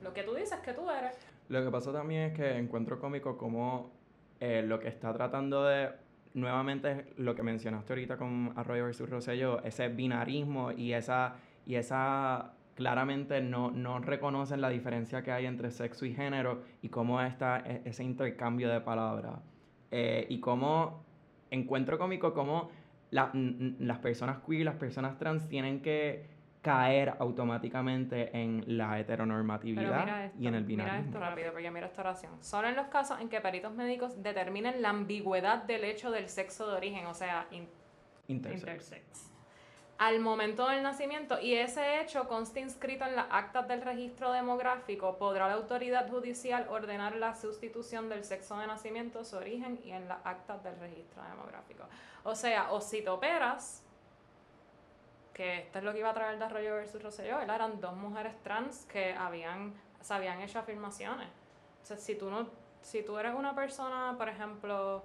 [0.02, 1.15] lo que tú dices que tú eres.
[1.50, 3.92] Lo que pasa también es que encuentro cómico como
[4.40, 5.90] eh, lo que está tratando de
[6.34, 12.54] nuevamente lo que mencionaste ahorita con Arroyo versus Rosselló, ese binarismo y esa, y esa
[12.76, 17.60] claramente no, no reconocen la diferencia que hay entre sexo y género y cómo está
[17.60, 19.40] e, ese intercambio de palabras.
[19.92, 21.04] Eh, y cómo
[21.52, 22.72] encuentro cómico cómo
[23.12, 26.26] las personas queer, las personas trans tienen que
[26.63, 30.97] caer automáticamente en la heteronormatividad y en el binarismo.
[30.97, 32.32] Mira esto rápido, porque mira esta oración.
[32.41, 36.67] Solo en los casos en que peritos médicos determinen la ambigüedad del hecho del sexo
[36.67, 37.47] de origen, o sea,
[38.28, 39.30] intersex
[39.97, 45.17] al momento del nacimiento y ese hecho consta inscrito en las actas del registro demográfico,
[45.17, 50.08] podrá la autoridad judicial ordenar la sustitución del sexo de nacimiento, su origen y en
[50.08, 51.86] las actas del registro demográfico.
[52.23, 53.84] O sea, o si te operas,
[55.34, 58.36] que esto es lo que iba a traer de Arroyo versus Rosselló, eran dos mujeres
[58.43, 61.28] trans que habían, se habían hecho afirmaciones.
[61.82, 62.48] O sea, si tú, no,
[62.82, 65.04] si tú eres una persona, por ejemplo,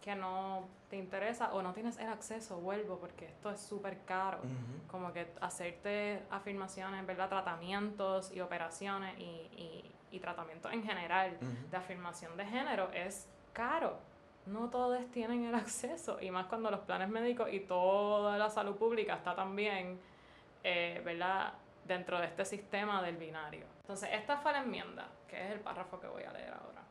[0.00, 4.38] que no te interesa o no tienes el acceso, vuelvo porque esto es súper caro.
[4.86, 7.28] Como que hacerte afirmaciones, ¿verdad?
[7.28, 11.36] Tratamientos y operaciones y, y, tratamientos en general
[11.70, 13.98] de afirmación de género es caro.
[14.46, 18.76] No todos tienen el acceso y más cuando los planes médicos y toda la salud
[18.76, 19.98] pública está también,
[20.62, 21.54] eh, ¿verdad?
[21.86, 23.66] Dentro de este sistema del binario.
[23.80, 26.82] Entonces, esta fue la enmienda, que es el párrafo que voy a leer ahora.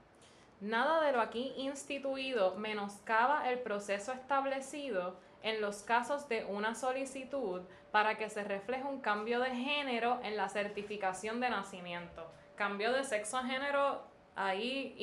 [0.61, 7.61] Nada de lo aquí instituido menoscaba el proceso establecido en los casos de una solicitud
[7.91, 12.31] para que se refleje un cambio de género en la certificación de nacimiento.
[12.55, 14.03] Cambio de sexo a género,
[14.35, 14.95] ahí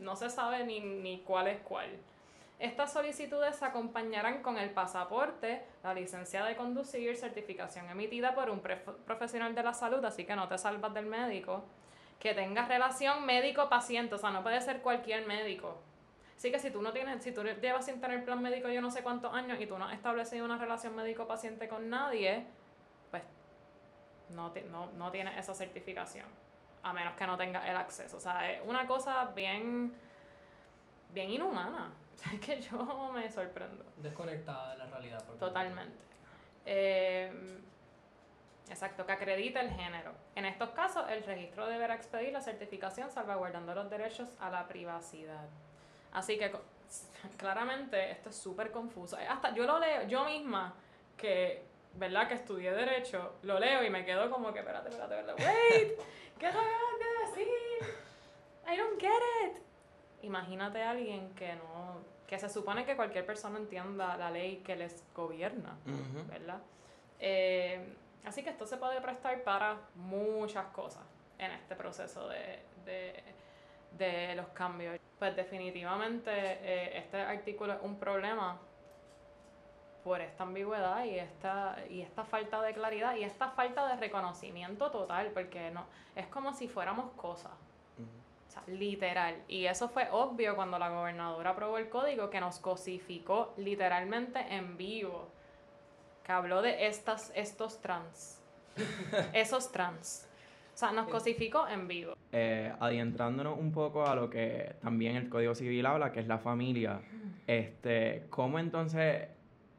[0.00, 1.90] no se sabe ni, ni cuál es cuál.
[2.60, 8.60] Estas solicitudes se acompañarán con el pasaporte, la licencia de conducir, certificación emitida por un
[8.60, 11.64] profesional de la salud, así que no te salvas del médico,
[12.18, 15.80] que tengas relación médico-paciente, o sea, no puede ser cualquier médico.
[16.36, 18.90] Así que si tú no tienes, si tú llevas sin tener plan médico yo no
[18.90, 22.44] sé cuántos años y tú no has establecido una relación médico-paciente con nadie,
[23.10, 23.22] pues
[24.28, 26.26] no, no, no tienes esa certificación,
[26.82, 28.16] a menos que no tengas el acceso.
[28.16, 29.94] O sea, es una cosa bien,
[31.12, 31.92] bien inhumana.
[32.34, 33.82] Es que yo me sorprendo.
[33.96, 35.24] Desconectada de la realidad.
[35.38, 35.96] Totalmente.
[36.66, 37.60] Eh,
[38.70, 40.12] Exacto, que acredita el género.
[40.36, 45.48] En estos casos, el registro deberá expedir la certificación salvaguardando los derechos a la privacidad.
[46.12, 46.52] Así que
[47.36, 49.18] claramente esto es súper confuso.
[49.28, 50.72] Hasta yo lo leo, yo misma,
[51.16, 51.64] que,
[51.94, 52.28] ¿verdad?
[52.28, 55.98] Que estudié Derecho, lo leo y me quedo como que, espérate, espérate, espérate, wait,
[56.40, 56.66] ¿qué acabas
[56.98, 57.48] de decir?
[58.66, 59.62] I don't get it.
[60.22, 64.74] imagínate a alguien que no, que se supone que cualquier persona entienda la ley que
[64.74, 65.76] les gobierna,
[66.28, 66.60] ¿verdad?
[67.18, 71.02] Eh, así que esto se puede prestar para muchas cosas
[71.38, 72.62] en este proceso de,
[73.98, 74.98] de, los cambios.
[75.18, 78.58] Pues definitivamente eh, este artículo es un problema
[80.04, 84.90] por esta ambigüedad y esta, y esta falta de claridad y esta falta de reconocimiento
[84.90, 85.86] total, porque no,
[86.16, 87.52] es como si fuéramos cosas.
[88.48, 89.36] O sea, literal.
[89.46, 94.76] Y eso fue obvio cuando la gobernadora aprobó el código que nos cosificó literalmente en
[94.76, 95.28] vivo.
[96.24, 98.40] Que habló de estas, estos trans.
[99.32, 100.26] Esos trans.
[100.74, 102.14] O sea, nos cosificó en vivo.
[102.32, 106.38] Eh, adentrándonos un poco a lo que también el Código Civil habla, que es la
[106.38, 107.02] familia.
[107.46, 109.28] Este, ¿Cómo entonces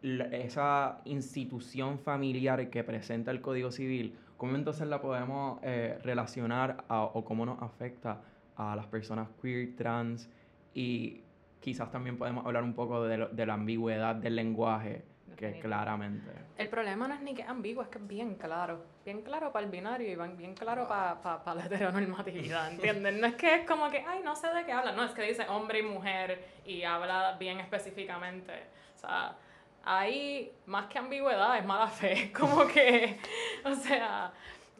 [0.01, 7.23] esa institución familiar que presenta el Código Civil, cómo entonces la podemos eh, relacionar o
[7.23, 8.21] cómo nos afecta
[8.55, 10.29] a las personas queer, trans
[10.73, 11.21] y
[11.59, 15.03] quizás también podemos hablar un poco de, de la ambigüedad del lenguaje,
[15.35, 16.31] que claramente...
[16.57, 18.83] El problema no es ni que es ambiguo, es que es bien claro.
[19.03, 23.19] Bien claro para el binario y bien claro para pa, la heteronormatividad, ¿entienden?
[23.19, 24.91] No es que es como que, ay, no sé de qué habla.
[24.91, 28.53] No, es que dice hombre y mujer y habla bien específicamente.
[28.95, 29.35] O sea,
[29.83, 32.31] ahí más que ambigüedad es mala fe.
[32.37, 33.17] Como que,
[33.65, 34.33] o sea...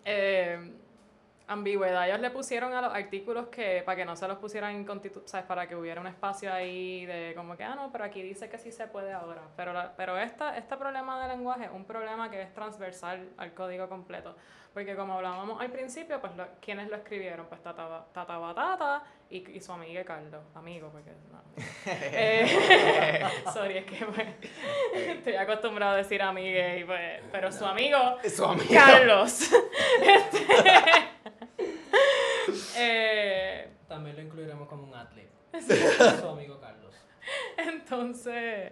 [0.04, 0.72] Eh,
[1.52, 4.88] ambigüedad ellos le pusieron a los artículos que para que no se los pusieran en
[5.26, 5.46] ¿sabes?
[5.46, 8.58] Para que hubiera un espacio ahí de como que, ah, no, pero aquí dice que
[8.58, 9.42] sí se puede ahora.
[9.56, 13.90] Pero, pero esta, este problema de lenguaje es un problema que es transversal al código
[13.90, 14.36] completo.
[14.74, 17.46] Porque como hablábamos al principio, pues lo, ¿quiénes lo escribieron?
[17.48, 20.42] Pues Tata, tata Batata y, y su amiga Carlos.
[20.56, 21.42] Amigo, porque no.
[21.86, 22.48] eh,
[23.54, 24.28] sorry, es que pues,
[24.94, 28.74] estoy acostumbrado a decir amigue, y pues, pero su amigo, su amigo.
[28.74, 29.52] Carlos.
[30.02, 31.11] este,
[32.78, 35.32] eh, También lo incluiremos como un atleta.
[36.20, 36.96] Su amigo Carlos.
[37.58, 38.72] Entonces,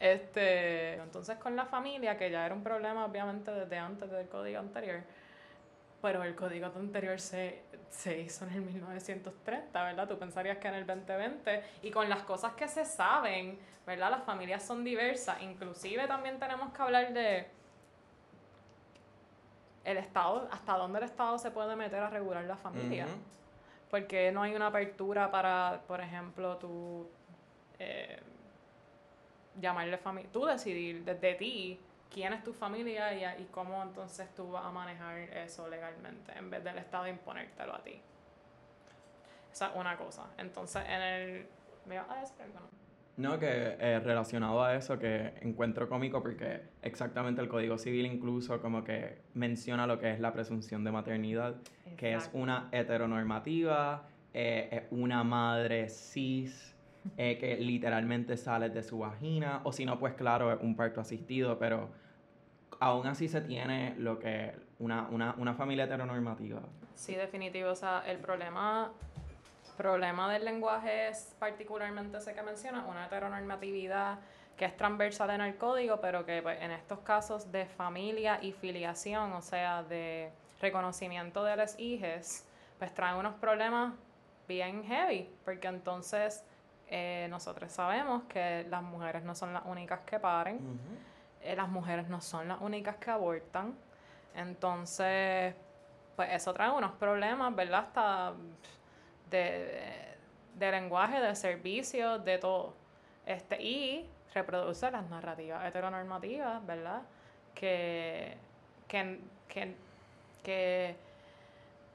[0.00, 4.58] este, entonces con la familia, que ya era un problema obviamente desde antes del código
[4.58, 5.02] anterior,
[6.00, 10.08] pero el código anterior se, se hizo en el 1930, ¿verdad?
[10.08, 14.10] Tú pensarías que en el 2020, y con las cosas que se saben, ¿verdad?
[14.10, 17.46] Las familias son diversas, inclusive también tenemos que hablar de
[19.84, 23.06] el Estado, hasta dónde el Estado se puede meter a regular la familia.
[23.90, 27.08] Porque no hay una apertura para, por ejemplo, tú
[27.78, 28.20] eh,
[29.60, 34.64] llamarle familia, tú decidir desde ti quién es tu familia y, cómo entonces tú vas
[34.64, 38.00] a manejar eso legalmente, en vez del Estado imponértelo a ti.
[39.52, 40.26] Esa es una cosa.
[40.38, 41.48] Entonces, en el...
[41.86, 42.83] ¿Me vas a decir no,
[43.16, 48.82] que eh, relacionado a eso que encuentro cómico porque exactamente el Código Civil incluso como
[48.82, 51.56] que menciona lo que es la presunción de maternidad,
[51.96, 56.74] que es una heteronormativa, eh, es una madre cis,
[57.16, 61.00] eh, que literalmente sale de su vagina, o si no, pues claro, es un parto
[61.00, 61.90] asistido, pero
[62.80, 66.62] aún así se tiene lo que una, una, una familia heteronormativa.
[66.94, 67.70] Sí, definitivo.
[67.70, 68.92] O sea, el problema
[69.76, 74.18] problema del lenguaje es particularmente ese que menciona, una heteronormatividad
[74.56, 78.52] que es transversal en el código, pero que pues, en estos casos de familia y
[78.52, 82.46] filiación, o sea, de reconocimiento de las hijas,
[82.78, 83.94] pues trae unos problemas
[84.46, 86.44] bien heavy, porque entonces
[86.88, 90.60] eh, nosotros sabemos que las mujeres no son las únicas que paren,
[91.42, 93.74] eh, las mujeres no son las únicas que abortan,
[94.34, 95.54] entonces,
[96.16, 97.80] pues eso trae unos problemas, ¿verdad?
[97.80, 98.32] Hasta
[99.30, 100.16] de,
[100.58, 102.74] lenguaje, de servicio, de todo.
[103.26, 107.02] Este, y reproduce las narrativas heteronormativas, ¿verdad?
[107.54, 108.36] Que,
[108.88, 109.74] que, que,
[110.42, 110.96] que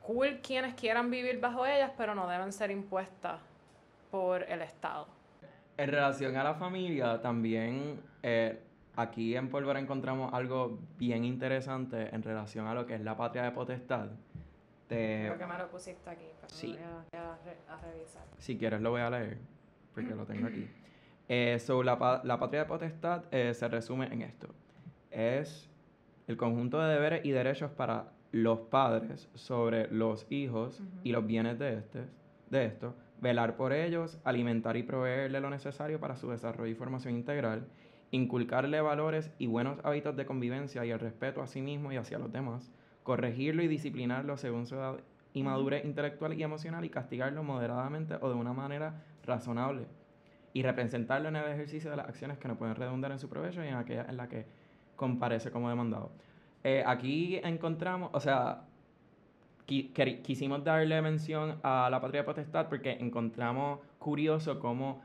[0.01, 3.39] cool quienes quieran vivir bajo ellas, pero no deben ser impuestas
[4.09, 5.07] por el Estado.
[5.77, 8.59] En relación a la familia, también eh,
[8.95, 13.43] aquí en Pólvora encontramos algo bien interesante en relación a lo que es la patria
[13.43, 14.07] de potestad.
[14.95, 16.67] Creo que me lo pusiste aquí, pero sí.
[16.67, 18.23] voy a, revisar.
[18.37, 19.37] Si quieres lo voy a leer,
[19.93, 20.67] porque lo tengo aquí.
[21.27, 24.47] Eh, la, la, patria de potestad eh, se resume en esto.
[25.11, 25.69] Es
[26.27, 31.59] el conjunto de deberes y derechos para los padres sobre los hijos y los bienes
[31.59, 32.05] de, este,
[32.49, 37.15] de estos, velar por ellos, alimentar y proveerle lo necesario para su desarrollo y formación
[37.15, 37.67] integral,
[38.11, 42.19] inculcarle valores y buenos hábitos de convivencia y el respeto a sí mismo y hacia
[42.19, 42.71] los demás,
[43.09, 44.99] corregirlo y disciplinarlo según su edad
[45.33, 49.87] y madurez intelectual y emocional y castigarlo moderadamente o de una manera razonable
[50.53, 53.63] y representarlo en el ejercicio de las acciones que no pueden redundar en su provecho
[53.63, 54.45] y en aquellas en las que
[54.95, 56.11] comparece como demandado.
[56.63, 58.61] Eh, aquí encontramos, o sea,
[59.65, 65.01] quisimos darle mención a la patria potestad porque encontramos curioso cómo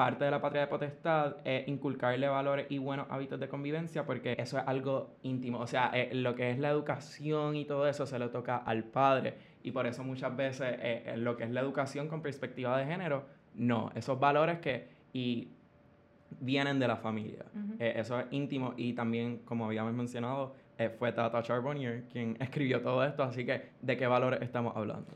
[0.00, 4.34] parte de la patria de potestad es inculcarle valores y buenos hábitos de convivencia porque
[4.38, 5.58] eso es algo íntimo.
[5.58, 8.84] O sea, eh, lo que es la educación y todo eso se lo toca al
[8.84, 9.34] padre.
[9.62, 13.26] Y por eso muchas veces eh, lo que es la educación con perspectiva de género,
[13.52, 13.92] no.
[13.94, 15.50] Esos valores que y
[16.40, 17.44] vienen de la familia.
[17.78, 20.54] Eh, eso es íntimo y también, como habíamos mencionado,
[20.98, 23.22] fue Tata Charbonnier quien escribió todo esto.
[23.22, 25.08] Así que, ¿de qué valores estamos hablando?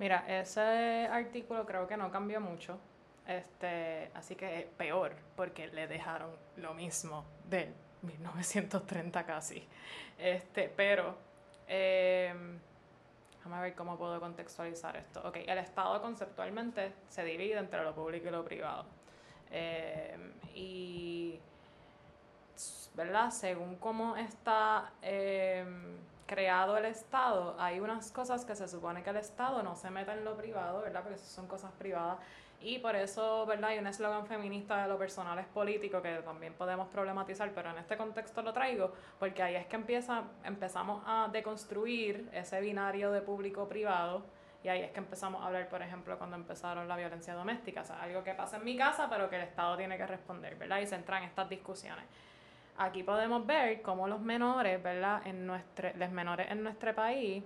[0.00, 2.80] Mira, ese artículo creo que no cambió mucho
[3.26, 9.66] este, así que peor, porque le dejaron lo mismo de 1930 casi.
[10.18, 11.16] Este, pero,
[11.68, 12.34] eh,
[13.50, 15.20] a ver cómo puedo contextualizar esto.
[15.26, 18.84] Ok, el Estado conceptualmente se divide entre lo público y lo privado.
[19.50, 21.38] Em, y,
[22.94, 23.30] ¿verdad?
[23.30, 25.96] Según cómo está em,
[26.26, 30.14] creado el Estado, hay unas cosas que se supone que el Estado no se meta
[30.14, 31.02] en lo privado, ¿verdad?
[31.02, 32.18] Porque son cosas privadas
[32.64, 33.70] y por eso, ¿verdad?
[33.70, 37.78] Hay un eslogan feminista de lo personal es político que también podemos problematizar, pero en
[37.78, 43.20] este contexto lo traigo porque ahí es que empieza, empezamos a deconstruir ese binario de
[43.20, 44.22] público-privado
[44.64, 47.84] y ahí es que empezamos a hablar, por ejemplo, cuando empezaron la violencia doméstica, o
[47.84, 50.78] sea, algo que pasa en mi casa, pero que el Estado tiene que responder, ¿verdad?
[50.80, 52.04] Y se entran estas discusiones.
[52.78, 55.26] Aquí podemos ver cómo los menores, ¿verdad?
[55.26, 57.42] En nuestro, los menores en nuestro país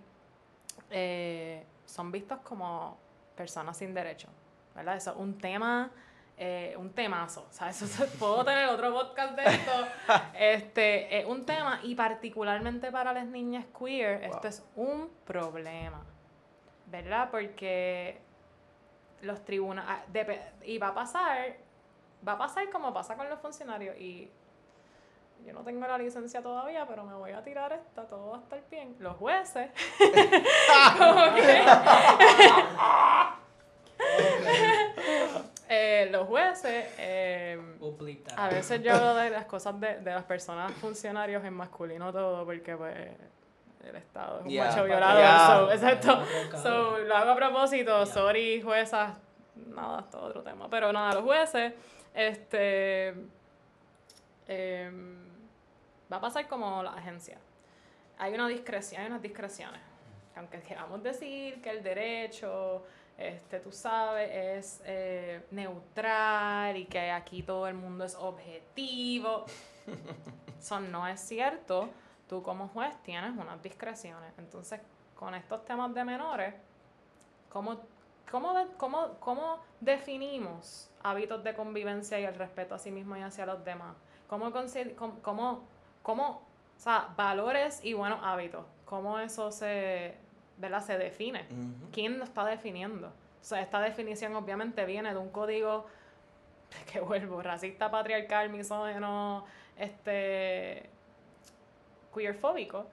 [0.90, 2.98] eh, son vistos como
[3.34, 4.30] personas sin derechos.
[4.76, 4.96] ¿Verdad?
[4.96, 5.90] Eso es un tema,
[6.36, 7.86] eh, un temazo, o sea, eso
[8.18, 9.72] puedo tener otro podcast de esto,
[10.38, 16.04] este, es un tema y particularmente para las niñas queer, esto es un problema,
[16.86, 17.30] ¿verdad?
[17.30, 18.20] Porque
[19.22, 20.04] los tribunales, ah,
[20.64, 21.56] y va a pasar,
[22.26, 24.30] va a pasar como pasa con los funcionarios y
[25.44, 28.40] yo no tengo la licencia todavía, pero me voy a tirar esta, todo va a
[28.40, 28.96] estar bien.
[28.98, 29.70] Los jueces,
[30.98, 31.64] como que,
[35.68, 37.60] eh, los jueces, eh,
[38.36, 42.44] a veces yo hablo de las cosas de, de las personas funcionarios en masculino todo,
[42.44, 42.96] porque pues
[43.88, 45.72] el Estado es un macho violador.
[45.72, 46.24] exacto.
[46.62, 49.16] So, lo hago a propósito, sorry, juezas,
[49.54, 50.68] nada, todo otro tema.
[50.68, 51.72] Pero nada, los jueces,
[52.14, 53.14] este.
[54.48, 55.26] Em,
[56.12, 57.38] va a pasar como la agencia.
[58.18, 59.80] Hay una discreción, hay unas discreciones.
[60.36, 62.84] Aunque queramos decir que el derecho
[63.18, 69.46] este, tú sabes, es eh, neutral y que aquí todo el mundo es objetivo.
[70.58, 71.88] Eso no es cierto.
[72.28, 74.32] Tú como juez tienes unas discreciones.
[74.38, 74.80] Entonces,
[75.14, 76.54] con estos temas de menores,
[77.48, 77.80] ¿cómo,
[78.30, 83.46] cómo, cómo, cómo definimos hábitos de convivencia y el respeto a sí mismo y hacia
[83.46, 83.96] los demás?
[84.28, 84.52] ¿Cómo,
[85.22, 85.62] cómo,
[86.02, 88.66] cómo, o sea, valores y buenos hábitos?
[88.84, 90.16] ¿Cómo eso se,
[90.58, 90.82] ¿verdad?
[90.82, 91.46] se define.
[91.92, 93.08] ¿Quién lo está definiendo?
[93.08, 95.86] O sea, esta definición obviamente viene de un código
[96.92, 99.44] que vuelvo, racista, patriarcal, misógeno,
[99.78, 100.88] este
[102.14, 102.86] queerfóbico.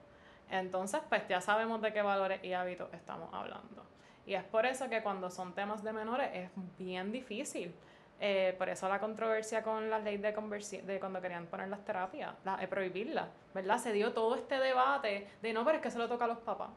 [0.49, 3.83] Entonces, pues ya sabemos de qué valores y hábitos estamos hablando.
[4.25, 7.73] Y es por eso que cuando son temas de menores es bien difícil.
[8.19, 12.33] Eh, por eso la controversia con la ley de, de cuando querían poner las terapias,
[12.45, 13.77] la, eh, prohibirlas, ¿verdad?
[13.79, 16.37] Se dio todo este debate de no, pero es que se lo toca a los
[16.37, 16.69] papás.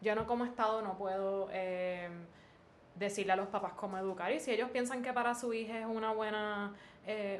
[0.00, 2.08] Yo no como Estado no puedo eh,
[2.94, 4.30] decirle a los papás cómo educar.
[4.30, 6.72] Y si ellos piensan que para su hija es una buena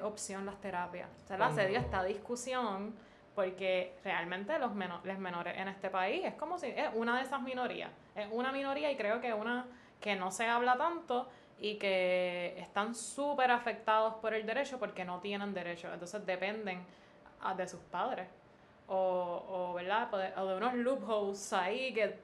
[0.03, 1.09] opción las terapias.
[1.25, 2.95] O sea, se dio esta discusión
[3.37, 4.73] porque realmente los,
[5.05, 7.91] los menores en este país es como si es una de esas minorías.
[8.15, 9.67] Es una minoría y creo que una
[10.01, 11.29] que no se habla tanto
[11.59, 15.93] y que están súper afectados por el derecho porque no tienen derecho.
[15.93, 16.85] Entonces dependen
[17.41, 18.29] ah, de sus padres.
[18.89, 20.09] O, o, ¿verdad?
[20.37, 22.19] o de unos loopholes ahí que,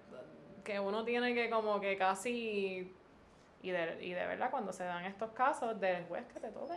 [0.63, 2.95] que uno tiene que como que casi...
[3.63, 6.75] Y de, y de verdad cuando se dan estos casos del juez que te toque.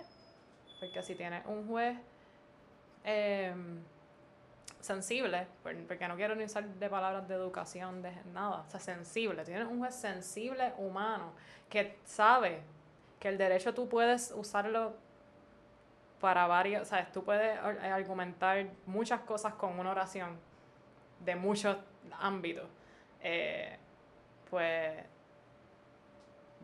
[0.80, 1.98] Porque si tienes un juez
[3.04, 3.82] em,
[4.86, 9.44] sensible, porque no quiero ni usar de palabras de educación, de nada, o sea, sensible,
[9.44, 11.34] tienes un juez sensible humano
[11.70, 12.62] que sabe
[13.20, 14.94] que el derecho tú puedes usarlo
[16.22, 20.38] para varios, sea, tú puedes argumentar muchas cosas con una oración
[21.20, 21.78] de muchos
[22.20, 22.66] ámbitos.
[23.22, 23.78] Eh,
[24.50, 25.04] pues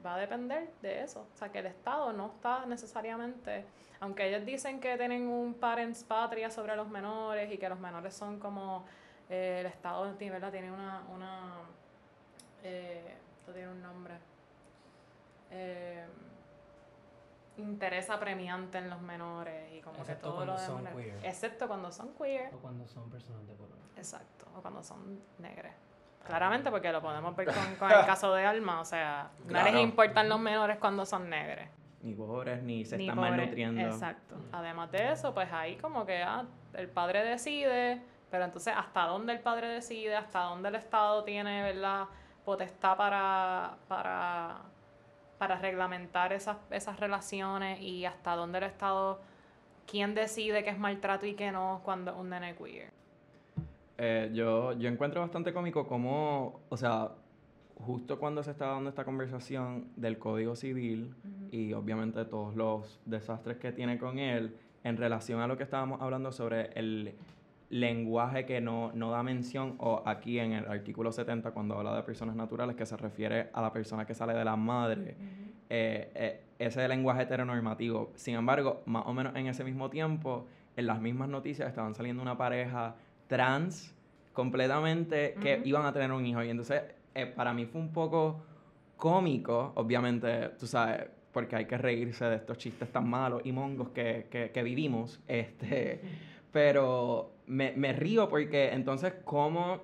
[0.05, 1.27] va a depender de eso.
[1.33, 3.65] O sea, que el Estado no está necesariamente,
[4.01, 8.13] aunque ellos dicen que tienen un parents patria sobre los menores y que los menores
[8.13, 8.83] son como
[9.29, 10.51] eh, el Estado ¿verdad?
[10.51, 11.53] tiene una, una
[12.63, 14.15] eh, esto tiene un nombre,
[15.51, 16.05] eh,
[17.57, 20.93] interés apremiante en los menores y como que todo lo demás.
[21.23, 22.53] Excepto cuando son queer.
[22.53, 23.77] O cuando son personas de color.
[23.95, 25.75] Exacto, o cuando son negras.
[26.25, 27.47] Claramente, porque lo podemos ver
[27.79, 31.67] con, el caso de Alma, o sea, no les importan los menores cuando son negros.
[32.03, 33.81] Ni pobres, ni se están malnutriendo.
[33.81, 34.35] Exacto.
[34.51, 39.33] Además de eso, pues ahí como que ah, el padre decide, pero entonces hasta dónde
[39.33, 42.07] el padre decide, hasta dónde el Estado tiene, ¿verdad?
[42.43, 44.61] potestad para, para,
[45.37, 49.19] para reglamentar esas, esas relaciones y hasta dónde el Estado,
[49.87, 52.91] quién decide qué es maltrato y qué no cuando un nene queer.
[53.97, 57.11] Eh, yo, yo encuentro bastante cómico cómo, o sea,
[57.81, 61.15] justo cuando se estaba dando esta conversación del Código Civil
[61.51, 66.01] y obviamente todos los desastres que tiene con él, en relación a lo que estábamos
[66.01, 67.13] hablando sobre el
[67.69, 72.03] lenguaje que no, no, da mención, o aquí en el artículo 70, cuando habla de
[72.03, 75.15] personas naturales, que se refiere a la persona que sale de la madre,
[75.69, 78.11] eh, eh, ese lenguaje heteronormativo.
[78.15, 82.21] Sin embargo, más o menos en ese mismo tiempo, en las mismas noticias estaban saliendo
[82.21, 82.95] una pareja
[83.27, 83.95] trans
[84.33, 86.43] completamente que iban a tener un hijo.
[86.43, 86.83] Y entonces,
[87.13, 88.43] eh, para mí fue un poco
[88.97, 93.89] cómico, obviamente, tú sabes, porque hay que reírse de estos chistes tan malos y mongos
[93.89, 95.21] que, que, que vivimos.
[95.27, 96.01] Este,
[96.51, 99.81] pero me, me río porque entonces, ¿cómo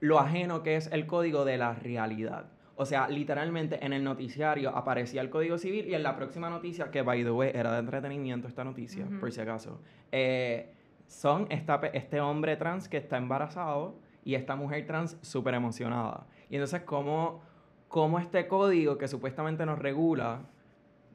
[0.00, 2.46] lo ajeno que es el código de la realidad?
[2.78, 6.90] O sea, literalmente en el noticiario aparecía el Código Civil y en la próxima noticia,
[6.90, 9.80] que by the way era de entretenimiento esta noticia, por si acaso,
[10.12, 10.74] eh,
[11.06, 16.26] son esta, este hombre trans que está embarazado y esta mujer trans súper emocionada.
[16.50, 17.42] Y entonces, ¿cómo,
[17.88, 20.42] ¿cómo este código que supuestamente nos regula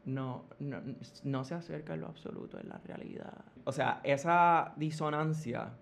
[0.05, 0.81] no, no,
[1.23, 3.33] no se acerca en lo absoluto en la realidad.
[3.65, 5.73] O sea, esa disonancia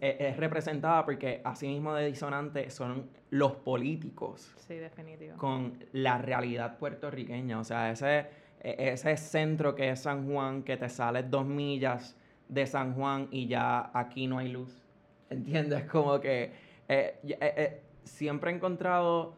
[0.00, 4.52] es, representada porque asimismo de disonante son los políticos.
[4.56, 5.36] Sí, definitivo.
[5.36, 7.58] Con la realidad puertorriqueña.
[7.60, 8.26] O sea, ese,
[8.60, 12.16] e, ese centro que es San Juan, que te sale dos millas
[12.48, 14.82] de San Juan y ya aquí no hay luz.
[15.30, 15.84] ¿Entiendes?
[15.84, 16.52] Como que
[16.88, 19.34] eh, eh, eh, siempre he encontrado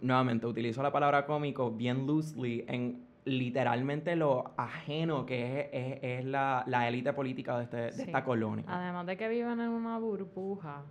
[0.00, 6.64] nuevamente utilizo la palabra cómico bien loosely en literalmente lo ajeno que es, es, la,
[6.88, 8.64] élite política de, este, de esta colonia.
[8.66, 10.82] Además de que viven en una burbuja,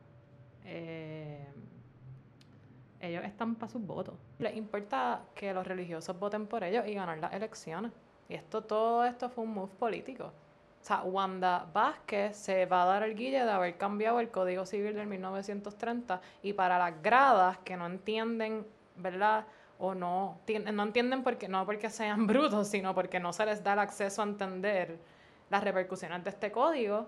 [0.64, 1.46] eh,
[3.02, 4.16] ellos están para sus votos.
[4.40, 7.92] Les importa que los religiosos voten por ellos y ganar las elecciones.
[8.30, 10.32] Y esto, todo esto fue un move político.
[10.82, 14.66] O sea, Wanda Vázquez se va a dar el guille de haber cambiado el Código
[14.66, 18.66] Civil del 1930 y para las gradas que no entienden,
[18.96, 19.46] ¿verdad?
[19.78, 20.40] O no,
[20.74, 24.24] no entienden porque, no porque sean brutos, sino porque no se les da el acceso
[24.24, 24.98] a entender
[25.52, 27.08] las repercusiones de este código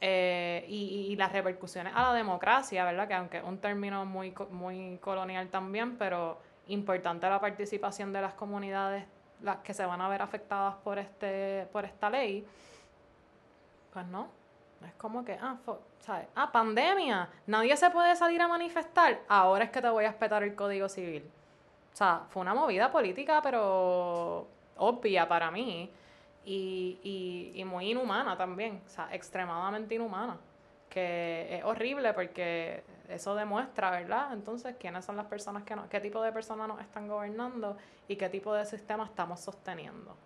[0.00, 3.08] eh, y, las repercusiones a la democracia, ¿verdad?
[3.08, 6.38] Que aunque es un término muy, muy colonial también, pero
[6.68, 9.04] importante la participación de las comunidades
[9.42, 12.46] las que se van a ver afectadas por, este, por esta ley.
[13.92, 14.28] Pues no.
[14.86, 15.56] Es como que, ah,
[16.00, 16.26] ¿sabes?
[16.34, 17.28] Ah, pandemia.
[17.46, 19.20] Nadie se puede salir a manifestar.
[19.28, 21.28] Ahora es que te voy a espetar el Código Civil.
[21.92, 25.90] O sea, fue una movida política, pero obvia para mí.
[26.44, 28.80] Y, y, muy inhumana también.
[28.86, 30.38] O sea, extremadamente inhumana.
[30.88, 34.32] Que es horrible porque eso demuestra, ¿verdad?
[34.32, 37.76] Entonces, quiénes son las personas que no, qué tipo de personas nos están gobernando
[38.08, 40.16] y qué tipo de sistema estamos sosteniendo.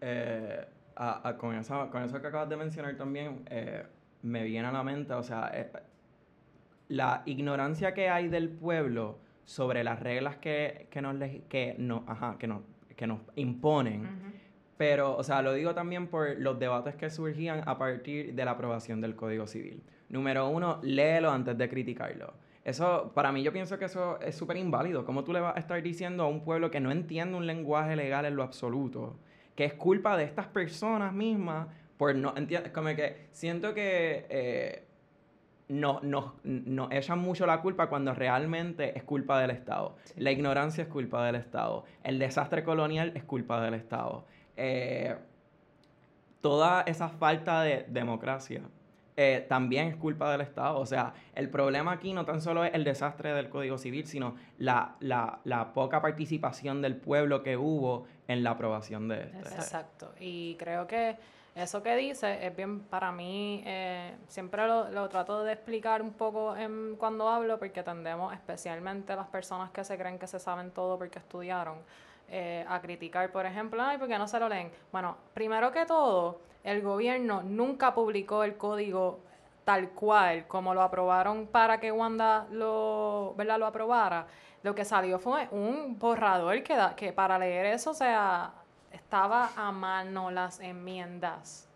[0.00, 0.68] Eh,
[1.38, 3.84] con, eso, con eso que acabas de mencionar también, eh,
[4.22, 5.70] me viene a la mente, o sea, eh,
[6.88, 11.16] la ignorancia que hay del pueblo sobre las reglas que, que nos,
[11.48, 12.62] que no, ajá, que nos,
[12.96, 14.36] que nos imponen.
[14.76, 18.52] Pero, o sea, lo digo también por los debates que surgían a partir de la
[18.52, 19.82] aprobación del Código Civil.
[20.08, 22.34] Número uno, léelo antes de criticarlo.
[22.64, 25.04] Eso, para mí, yo pienso que eso es súper inválido.
[25.04, 27.96] ¿Cómo tú le vas a estar diciendo a un pueblo que no entiende un lenguaje
[27.96, 29.16] legal en lo absoluto?
[29.56, 34.84] Que es culpa de estas personas mismas por no, entiendes, como que siento que eh,
[35.68, 39.96] nos no, no echan mucho la culpa cuando realmente es culpa del Estado.
[40.16, 41.84] La ignorancia es culpa del Estado.
[42.04, 44.26] El desastre colonial es culpa del Estado.
[44.56, 45.16] Eh,
[46.40, 48.62] toda esa falta de democracia
[49.16, 50.78] eh, también es culpa del Estado.
[50.78, 54.36] O sea, el problema aquí no tan solo es el desastre del Código Civil, sino
[54.58, 59.54] la, la, la poca participación del pueblo que hubo en la aprobación de este.
[59.54, 60.12] Exacto.
[60.20, 61.16] Y creo que
[61.54, 66.12] eso que dice es bien para mí, eh, siempre lo, lo, trato de explicar un
[66.12, 70.70] poco en, cuando hablo, porque tendemos, especialmente las personas que se creen que se saben
[70.70, 71.78] todo porque estudiaron,
[72.28, 74.70] eh, a criticar, por ejemplo, ay, porque no se lo leen.
[74.92, 79.20] Bueno, primero que todo, el gobierno nunca publicó el código
[79.64, 83.58] tal cual como lo aprobaron para que Wanda lo, ¿verdad?
[83.58, 84.26] lo aprobara.
[84.64, 88.52] Lo que salió fue un borrador que, que para leer eso, o sea,
[88.90, 91.68] estaba a mano las enmiendas.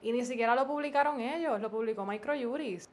[0.00, 2.88] Y ni siquiera lo publicaron ellos, lo publicó Microjuris.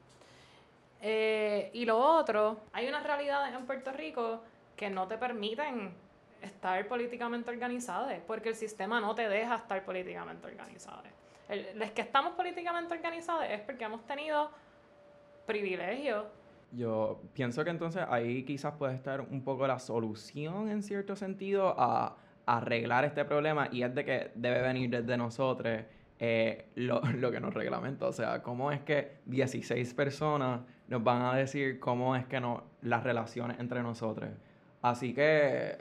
[1.01, 4.41] Eh, y lo otro, hay unas realidades en Puerto Rico
[4.75, 5.93] que no te permiten
[6.41, 11.03] estar políticamente organizadas, porque el sistema no te deja estar políticamente organizada.
[11.75, 14.49] los que estamos políticamente organizados es porque hemos tenido
[15.45, 16.25] privilegios.
[16.71, 21.73] Yo pienso que entonces ahí quizás puede estar un poco la solución en cierto sentido
[21.77, 25.81] a, arreglar este problema y es de que debe venir desde nosotros
[26.17, 28.07] eh, lo, lo, que nos reglamenta.
[28.07, 32.63] O sea, cómo es que 16 personas nos van a decir cómo es que no,
[32.81, 34.29] las relaciones entre nosotros.
[34.81, 35.77] Así que,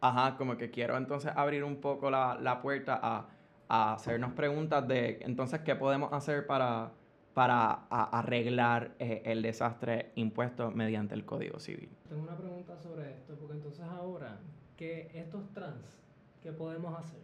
[0.00, 3.28] ajá, como que quiero entonces abrir un poco la, la puerta a,
[3.68, 6.92] a, hacernos preguntas de entonces qué podemos hacer para,
[7.34, 11.90] para arreglar eh, el desastre impuesto mediante el Código Civil.
[12.08, 14.38] Tengo una pregunta sobre esto, porque entonces ahora,
[14.76, 15.84] que estos trans,
[16.42, 17.20] ¿qué podemos hacer?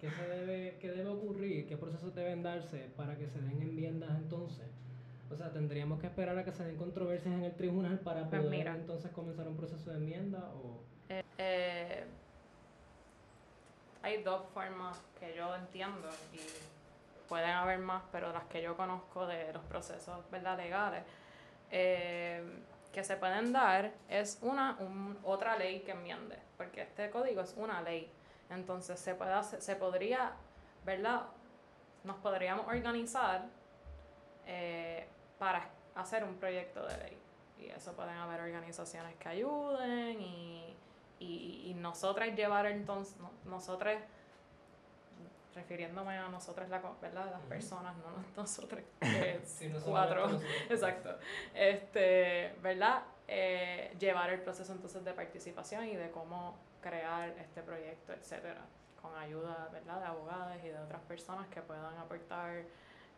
[0.00, 1.66] ¿Qué, se debe, ¿Qué debe ocurrir?
[1.66, 4.66] ¿Qué procesos deben darse para que se den enmiendas entonces?
[5.30, 8.42] O sea, tendríamos que esperar a que se den controversias en el tribunal para pues
[8.42, 10.82] poder entonces comenzar un proceso de enmienda o...
[11.08, 12.04] Eh, eh,
[14.02, 16.38] hay dos formas que yo entiendo y
[17.28, 20.56] pueden haber más, pero las que yo conozco de los procesos ¿verdad?
[20.56, 21.04] legales
[21.70, 22.42] eh,
[22.92, 24.78] que se pueden dar es una
[25.22, 28.10] otra ley que enmiende, porque este código es una ley.
[28.50, 30.32] Entonces se puede se podría,
[30.86, 31.26] ¿verdad?
[32.04, 33.44] Nos podríamos organizar
[34.46, 35.06] eh,
[35.38, 37.18] para hacer un proyecto de ley.
[37.58, 40.76] Y eso pueden haber organizaciones que ayuden y,
[41.18, 44.00] y, y nosotras llevar entonces, nosotras,
[45.54, 47.30] refiriéndome a nosotras, la, ¿verdad?
[47.32, 48.84] Las personas, no nosotras,
[49.84, 51.18] cuatro, exacto,
[51.54, 53.02] este, ¿verdad?
[53.26, 58.60] Eh, llevar el proceso entonces de participación y de cómo crear este proyecto, etcétera,
[59.02, 60.00] con ayuda, ¿verdad?
[60.00, 62.62] De abogados y de otras personas que puedan aportar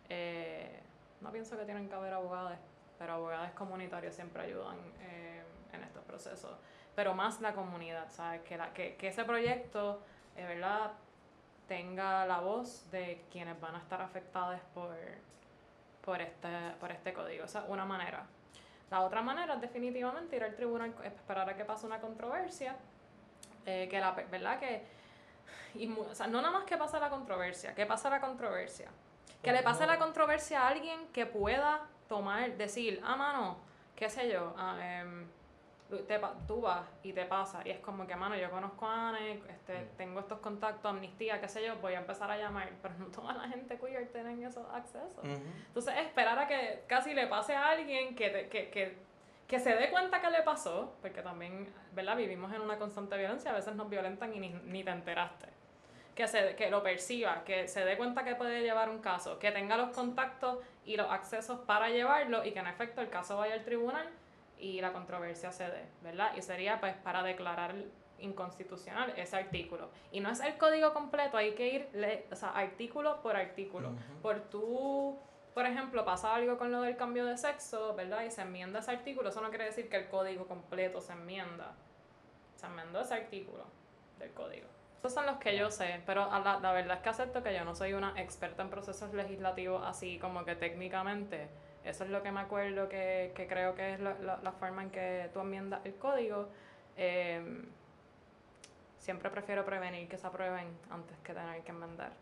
[0.09, 0.81] eh,
[1.21, 2.53] no pienso que tienen que haber abogados,
[2.99, 5.43] pero abogados comunitarios siempre ayudan eh,
[5.73, 6.57] en estos procesos.
[6.95, 8.43] Pero más la comunidad, ¿sabes?
[8.43, 10.03] Que, la, que, que ese proyecto,
[10.35, 10.93] de verdad,
[11.69, 14.97] tenga la voz de quienes van a estar afectados por,
[16.03, 16.49] por, este,
[16.81, 17.45] por este código.
[17.45, 18.27] Esa es una manera.
[18.91, 22.77] La otra manera es definitivamente ir al tribunal, esperar a que pase una controversia,
[23.65, 24.59] eh, que la, ¿verdad?
[24.59, 24.85] Que,
[25.75, 28.91] y, o sea, no nada más que pase la controversia, que pasa la controversia
[29.43, 33.59] que le pase la controversia a alguien que pueda tomar, decir, ah, mano,
[33.97, 35.27] qué sé yo, ah, em,
[36.07, 37.63] te, tú vas y te pasa.
[37.65, 39.97] Y es como que, mano, yo conozco a Anne, este, mm.
[39.97, 42.69] tengo estos contactos, amnistía, qué sé yo, voy a empezar a llamar.
[42.83, 45.25] Pero no toda la gente queer tiene esos accesos.
[45.25, 48.99] Entonces, esperar a que casi le pase a alguien que, que, que,
[49.47, 52.17] que se dé cuenta que le pasó, porque también, ¿verdad?
[52.17, 55.60] Vivimos en una constante violencia, a veces nos violentan y ni, ni te enteraste
[56.21, 59.51] que, se, que lo perciba, que se dé cuenta que puede llevar un caso, que
[59.53, 63.55] tenga los contactos y los accesos para llevarlo y que en efecto el caso vaya
[63.55, 64.07] al tribunal
[64.59, 66.33] y la controversia se dé, ¿verdad?
[66.37, 67.75] Y sería pues para declarar
[68.19, 69.89] inconstitucional ese artículo.
[70.13, 73.93] Y no es el código completo, hay que ir, o sea, artículo por artículo.
[74.21, 75.19] Por tú,
[75.55, 78.25] por ejemplo, pasa algo con lo del cambio de sexo, ¿verdad?
[78.25, 81.73] Y se enmienda ese artículo, eso no quiere decir que el código completo se enmienda.
[82.57, 83.65] Se enmendó ese artículo
[84.19, 84.67] del código.
[85.01, 87.65] Esos son los que yo sé, pero la, la, verdad es que acepto que yo
[87.65, 91.49] no soy una experta en procesos legislativos así como que técnicamente.
[91.85, 94.91] Eso es lo que me acuerdo que, que creo que es la, la, forma en
[94.91, 96.51] que tú enmiendas el código.
[96.99, 97.65] Em,
[98.99, 102.13] siempre prefiero prevenir que se aprueben antes que tener que enmendar.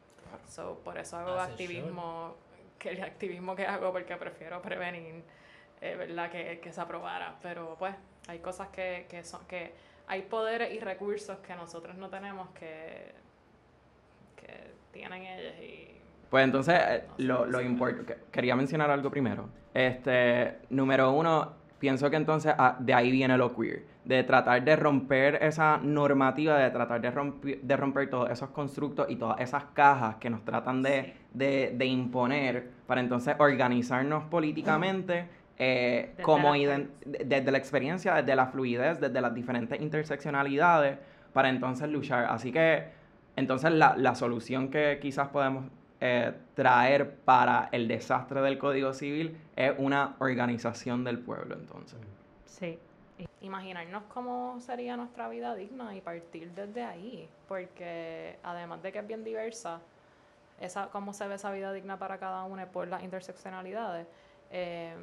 [0.47, 2.37] So, por eso hago activismo,
[2.79, 5.25] que el activismo que hago, porque prefiero prevenir,
[5.81, 6.31] eh, ¿verdad?
[6.31, 7.41] Que, que se aprobara.
[7.43, 7.97] Pero pues
[8.29, 9.45] hay cosas que, que son...
[9.47, 13.15] que hay poderes y recursos que nosotros no tenemos que,
[14.37, 15.99] que tienen ellos y
[16.31, 17.59] pues entonces, eh, lo, lo
[18.31, 19.49] quería mencionar algo primero.
[19.73, 24.77] Este, número uno, pienso que entonces ah, de ahí viene lo queer, de tratar de
[24.77, 29.65] romper esa normativa, de tratar de, romper, de romper todos esos constructos y todas esas
[29.73, 35.29] cajas que nos tratan de, de, de imponer para entonces organizarnos políticamente
[35.59, 40.99] eh, como desde la experiencia, desde la fluidez, desde las diferentes interseccionalidades,
[41.33, 42.27] para entonces luchar.
[42.31, 42.89] Así que,
[43.37, 45.65] entonces la, la solución que quizás podemos
[46.01, 51.99] eh, traer para el desastre del Código Civil es una organización del pueblo, entonces.
[52.47, 52.79] Sí.
[53.41, 59.07] Imaginarnos cómo sería nuestra vida digna y partir desde ahí, porque además de que es
[59.09, 59.81] bien diversa,
[60.61, 64.07] esa, cómo se ve esa vida digna para cada uno por las interseccionalidades,
[64.53, 64.95] eh,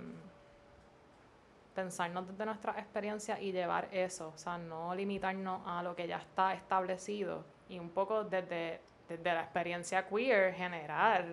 [1.76, 6.17] pensarnos desde nuestra experiencia y llevar eso, o sea, no limitarnos a lo que ya
[6.17, 11.26] está establecido y un poco desde, desde la experiencia queer generar,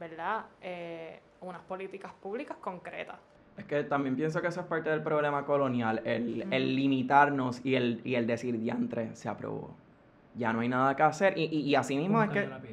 [0.00, 0.46] ¿verdad?
[0.60, 3.16] Eh, unas políticas públicas concretas.
[3.56, 7.74] Es que también pienso que eso es parte del problema colonial, el, el limitarnos y
[7.74, 9.74] el, y el decir, diantre, se aprobó.
[10.34, 11.36] Ya no hay nada que hacer.
[11.36, 12.40] Y, y, y así mismo es que...
[12.40, 12.68] Eh, así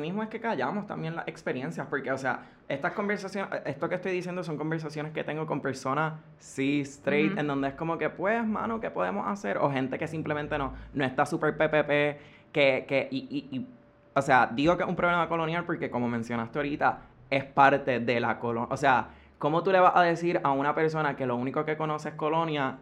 [0.00, 3.96] mismo es que callamos también las experiencias, porque, o sea, estas conversaciones, eh, esto que
[3.96, 8.10] estoy diciendo son conversaciones que tengo con personas sí, straight, en donde es como que,
[8.10, 9.58] pues, mano, ¿qué podemos hacer?
[9.58, 13.66] O gente que simplemente no, no está súper PPP, que, que y, y, y,
[14.14, 17.00] o sea, digo que es un problema colonial porque, como mencionaste ahorita,
[17.30, 18.68] es parte de la colonia.
[18.72, 19.08] O sea,
[19.38, 22.14] ¿cómo tú le vas a decir a una persona que lo único que conoce es
[22.14, 22.78] colonia,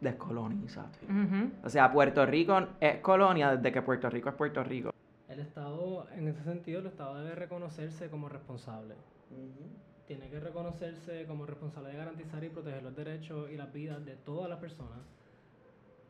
[0.00, 0.98] descolonizate?
[1.62, 4.92] O sea, Puerto Rico es colonia desde que Puerto Rico es Puerto Rico.
[5.32, 8.96] El Estado, en ese sentido, el Estado debe reconocerse como responsable.
[10.06, 14.14] Tiene que reconocerse como responsable de garantizar y proteger los derechos y las vidas de
[14.14, 14.98] todas las personas,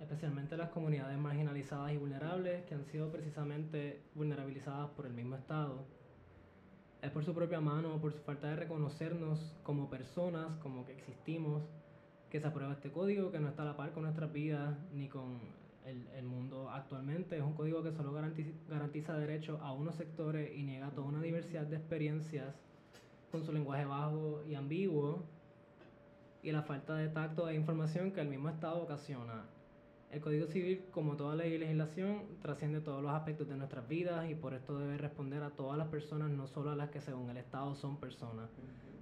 [0.01, 5.85] especialmente las comunidades marginalizadas y vulnerables que han sido precisamente vulnerabilizadas por el mismo Estado.
[7.01, 11.63] Es por su propia mano, por su falta de reconocernos como personas, como que existimos,
[12.29, 15.09] que se aprueba este código que no está a la par con nuestras vidas ni
[15.09, 17.37] con el, el, mundo actualmente.
[17.37, 21.21] Es un código que solo garantiza, garantiza derechos a unos sectores y niega toda una
[21.21, 22.55] diversidad de experiencias
[23.31, 25.25] con su lenguaje bajo y ambiguo
[26.43, 29.45] y la falta de tacto e información que el mismo Estado ocasiona.
[30.11, 34.29] El Código Civil, como toda ley y legislación, trasciende todos los aspectos de nuestras vidas
[34.29, 37.31] y por esto debe responder a todas las personas, no solo a las que según
[37.31, 38.51] el Estado son personas.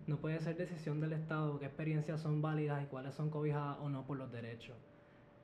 [0.07, 3.89] No puede ser decisión del Estado qué experiencias son válidas y cuáles son cobijadas o
[3.89, 4.77] no por los derechos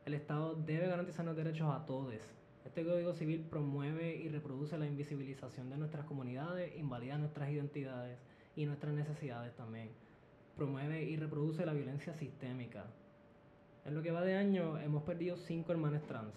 [0.06, 2.14] el Estado debe garantizar los derechos a todos.
[2.64, 8.16] Este Código Civil promueve y reproduce la invisibilización de nuestras comunidades, invalida nuestras identidades
[8.54, 9.90] y nuestras necesidades también.
[10.54, 12.86] Promueve y reproduce la violencia sistémica.
[13.84, 16.34] En lo que va de año hemos perdido cinco hermanas trans.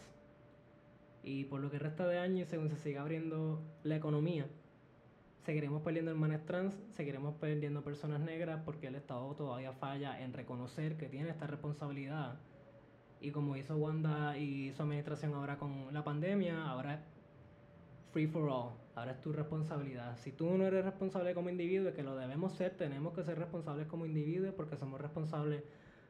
[1.24, 4.48] Y por lo que resta de año, según se siga abriendo la economía,
[5.46, 10.98] seguiremos perdiendo hermanas trans, seguiremos perdiendo personas negras porque el Estado todavía falla en reconocer
[10.98, 12.40] que tiene esta responsabilidad
[13.22, 17.00] y como hizo Wanda y su administración ahora con la pandemia, ahora es
[18.12, 18.72] free for all.
[18.96, 20.18] Ahora es tu responsabilidad.
[20.18, 23.88] Si tú no eres responsable como individuo, que lo debemos ser, tenemos que ser responsables
[23.88, 25.64] como individuos porque somos responsables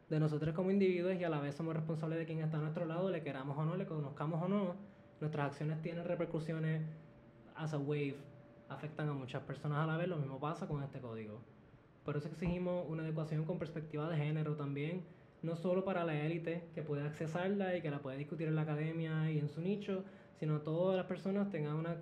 [0.10, 2.86] de nosotros como individuos y a la vez somos responsables de quien está a nuestro
[2.86, 4.76] lado, le queramos o no, le conozcamos o no.
[5.20, 6.84] Nuestras acciones tienen repercusiones
[7.56, 8.18] as a wave,
[8.70, 10.08] afectan a muchas personas a la vez.
[10.08, 11.42] Lo mismo pasa con este código.
[12.04, 15.04] Por eso exigimos una adecuación con perspectiva de género también
[15.42, 18.64] no solo para la élite que puede accesarla y que la puede discutir en la
[18.64, 20.04] academia y en su nicho,
[20.40, 21.98] sino todas las personas tengan una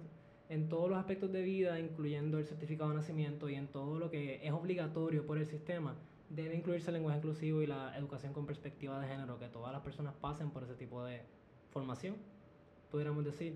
[0.50, 4.10] en todos los aspectos de vida, incluyendo el certificado de nacimiento y en todo lo
[4.10, 5.96] que es obligatorio por el sistema,
[6.30, 9.82] debe incluirse el lenguaje inclusivo y la educación con perspectiva de género, que todas las
[9.82, 11.22] personas pasen por ese tipo de
[11.72, 12.16] formación,
[12.90, 13.56] pudiéramos decir.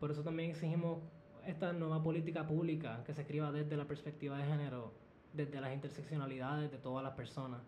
[0.00, 0.98] Por eso también exigimos
[1.46, 4.92] esta nueva política pública que se escriba desde la perspectiva de género,
[5.32, 7.62] desde las interseccionalidades de todas las personas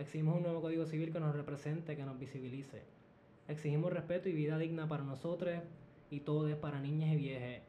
[0.00, 2.82] Exigimos un nuevo código civil que nos represente, que nos visibilice.
[3.48, 5.54] Exigimos respeto y vida digna para nosotros
[6.10, 7.62] y todos, para niñas y viejas.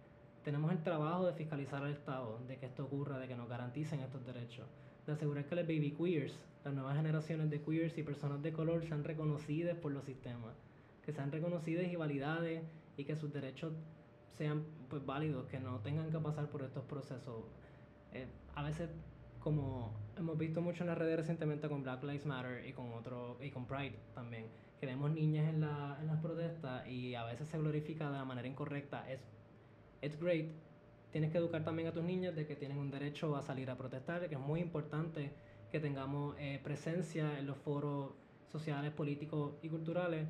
[0.46, 4.00] Tenemos el trabajo de fiscalizar al Estado, de que esto ocurra, de que nos garanticen
[4.00, 4.66] estos derechos,
[5.06, 8.86] de asegurar que los baby queers, las nuevas generaciones de queers y personas de color
[8.86, 10.56] sean reconocidas por los sistemas,
[11.06, 12.64] que sean reconocidas y validadas
[12.96, 13.74] y que sus derechos
[14.38, 17.44] sean pues válidos, que no tengan que pasar por estos procesos.
[18.14, 18.26] Eh,
[18.56, 18.90] a veces
[19.42, 23.38] como hemos visto mucho en las redes recientemente con Black Lives Matter y con otro
[23.42, 24.46] y con Pride también,
[24.80, 28.26] que vemos niñas en, la, en las protestas y a veces se glorifica de la
[28.26, 29.10] manera incorrecta.
[29.10, 29.20] Es
[30.02, 30.52] it's great.
[31.12, 33.78] Tienes que educar también a tus niñas de que tienen un derecho a salir a
[33.78, 35.32] protestar, que es muy importante
[35.72, 38.14] que tengamos eh, presencia en los foros
[38.52, 40.28] sociales, políticos y culturales.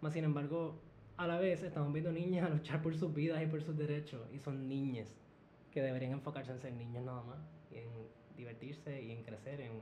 [0.00, 0.80] Más sin embargo,
[1.16, 4.38] a la vez estamos viendo niñas luchar por sus vidas y por sus derechos y
[4.38, 5.08] son niñas
[5.70, 7.38] que deberían enfocarse en ser niñas nada más
[7.70, 7.88] y en
[8.36, 9.80] divertirse y en crecer, en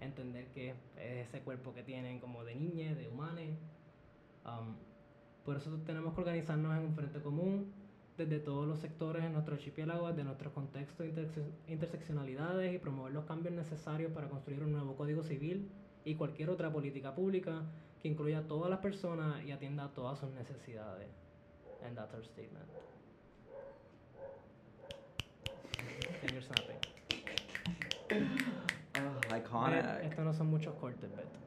[0.00, 0.76] entender que es
[1.28, 3.50] ese cuerpo que tienen como de niña, de humanes.
[4.44, 4.74] Um,
[5.44, 7.72] por eso tenemos que organizarnos en un frente común
[8.16, 11.28] desde todos los sectores en nuestro archipiélago, de nuestro contexto de
[11.68, 15.70] interseccionalidades y promover los cambios necesarios para construir un nuevo código civil
[16.04, 17.62] y cualquier otra política pública
[18.02, 21.08] que incluya a todas las personas y atienda a todas sus necesidades.
[21.82, 22.66] And that's our statement.
[28.10, 29.84] Oh, iconic.
[30.02, 31.38] Estos no son muchos cortes, Beto.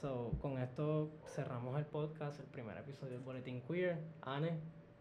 [0.00, 3.98] so, con esto cerramos el podcast, el primer episodio del Boletín Queer.
[4.22, 4.60] Anne,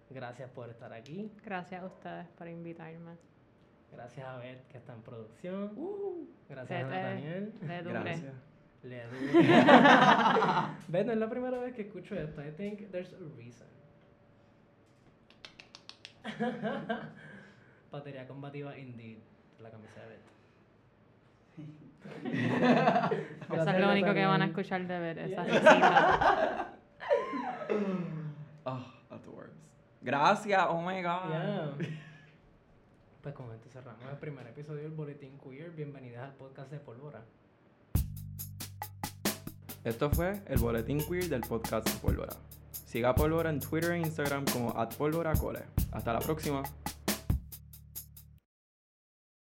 [0.09, 1.31] gracias por estar aquí.
[1.43, 3.17] Gracias a ustedes por invitarme.
[3.91, 5.71] Gracias a Beth, que está en producción.
[5.75, 7.53] Uh, gracias a Daniel.
[7.61, 8.33] Le Gracias.
[8.83, 9.03] Le
[10.87, 12.43] Beth, no es la primera vez que escucho esto.
[12.43, 13.67] I think there's a reason.
[17.91, 19.17] Batería combativa Indeed,
[19.59, 20.31] la camisa de Beto.
[23.53, 26.73] Eso es lo único que van a escuchar de ver, esa risita.
[28.63, 28.97] Oh.
[30.01, 31.29] Gracias, oh my god.
[31.29, 31.73] Yeah.
[33.21, 35.71] Pues con esto cerramos el primer episodio del Boletín Queer.
[35.71, 37.25] Bienvenidas al podcast de Pólvora.
[39.83, 42.33] Esto fue el boletín queer del podcast de Pólvora.
[42.71, 44.93] Siga a Pólvora en Twitter e Instagram como at.
[45.91, 46.63] Hasta la próxima.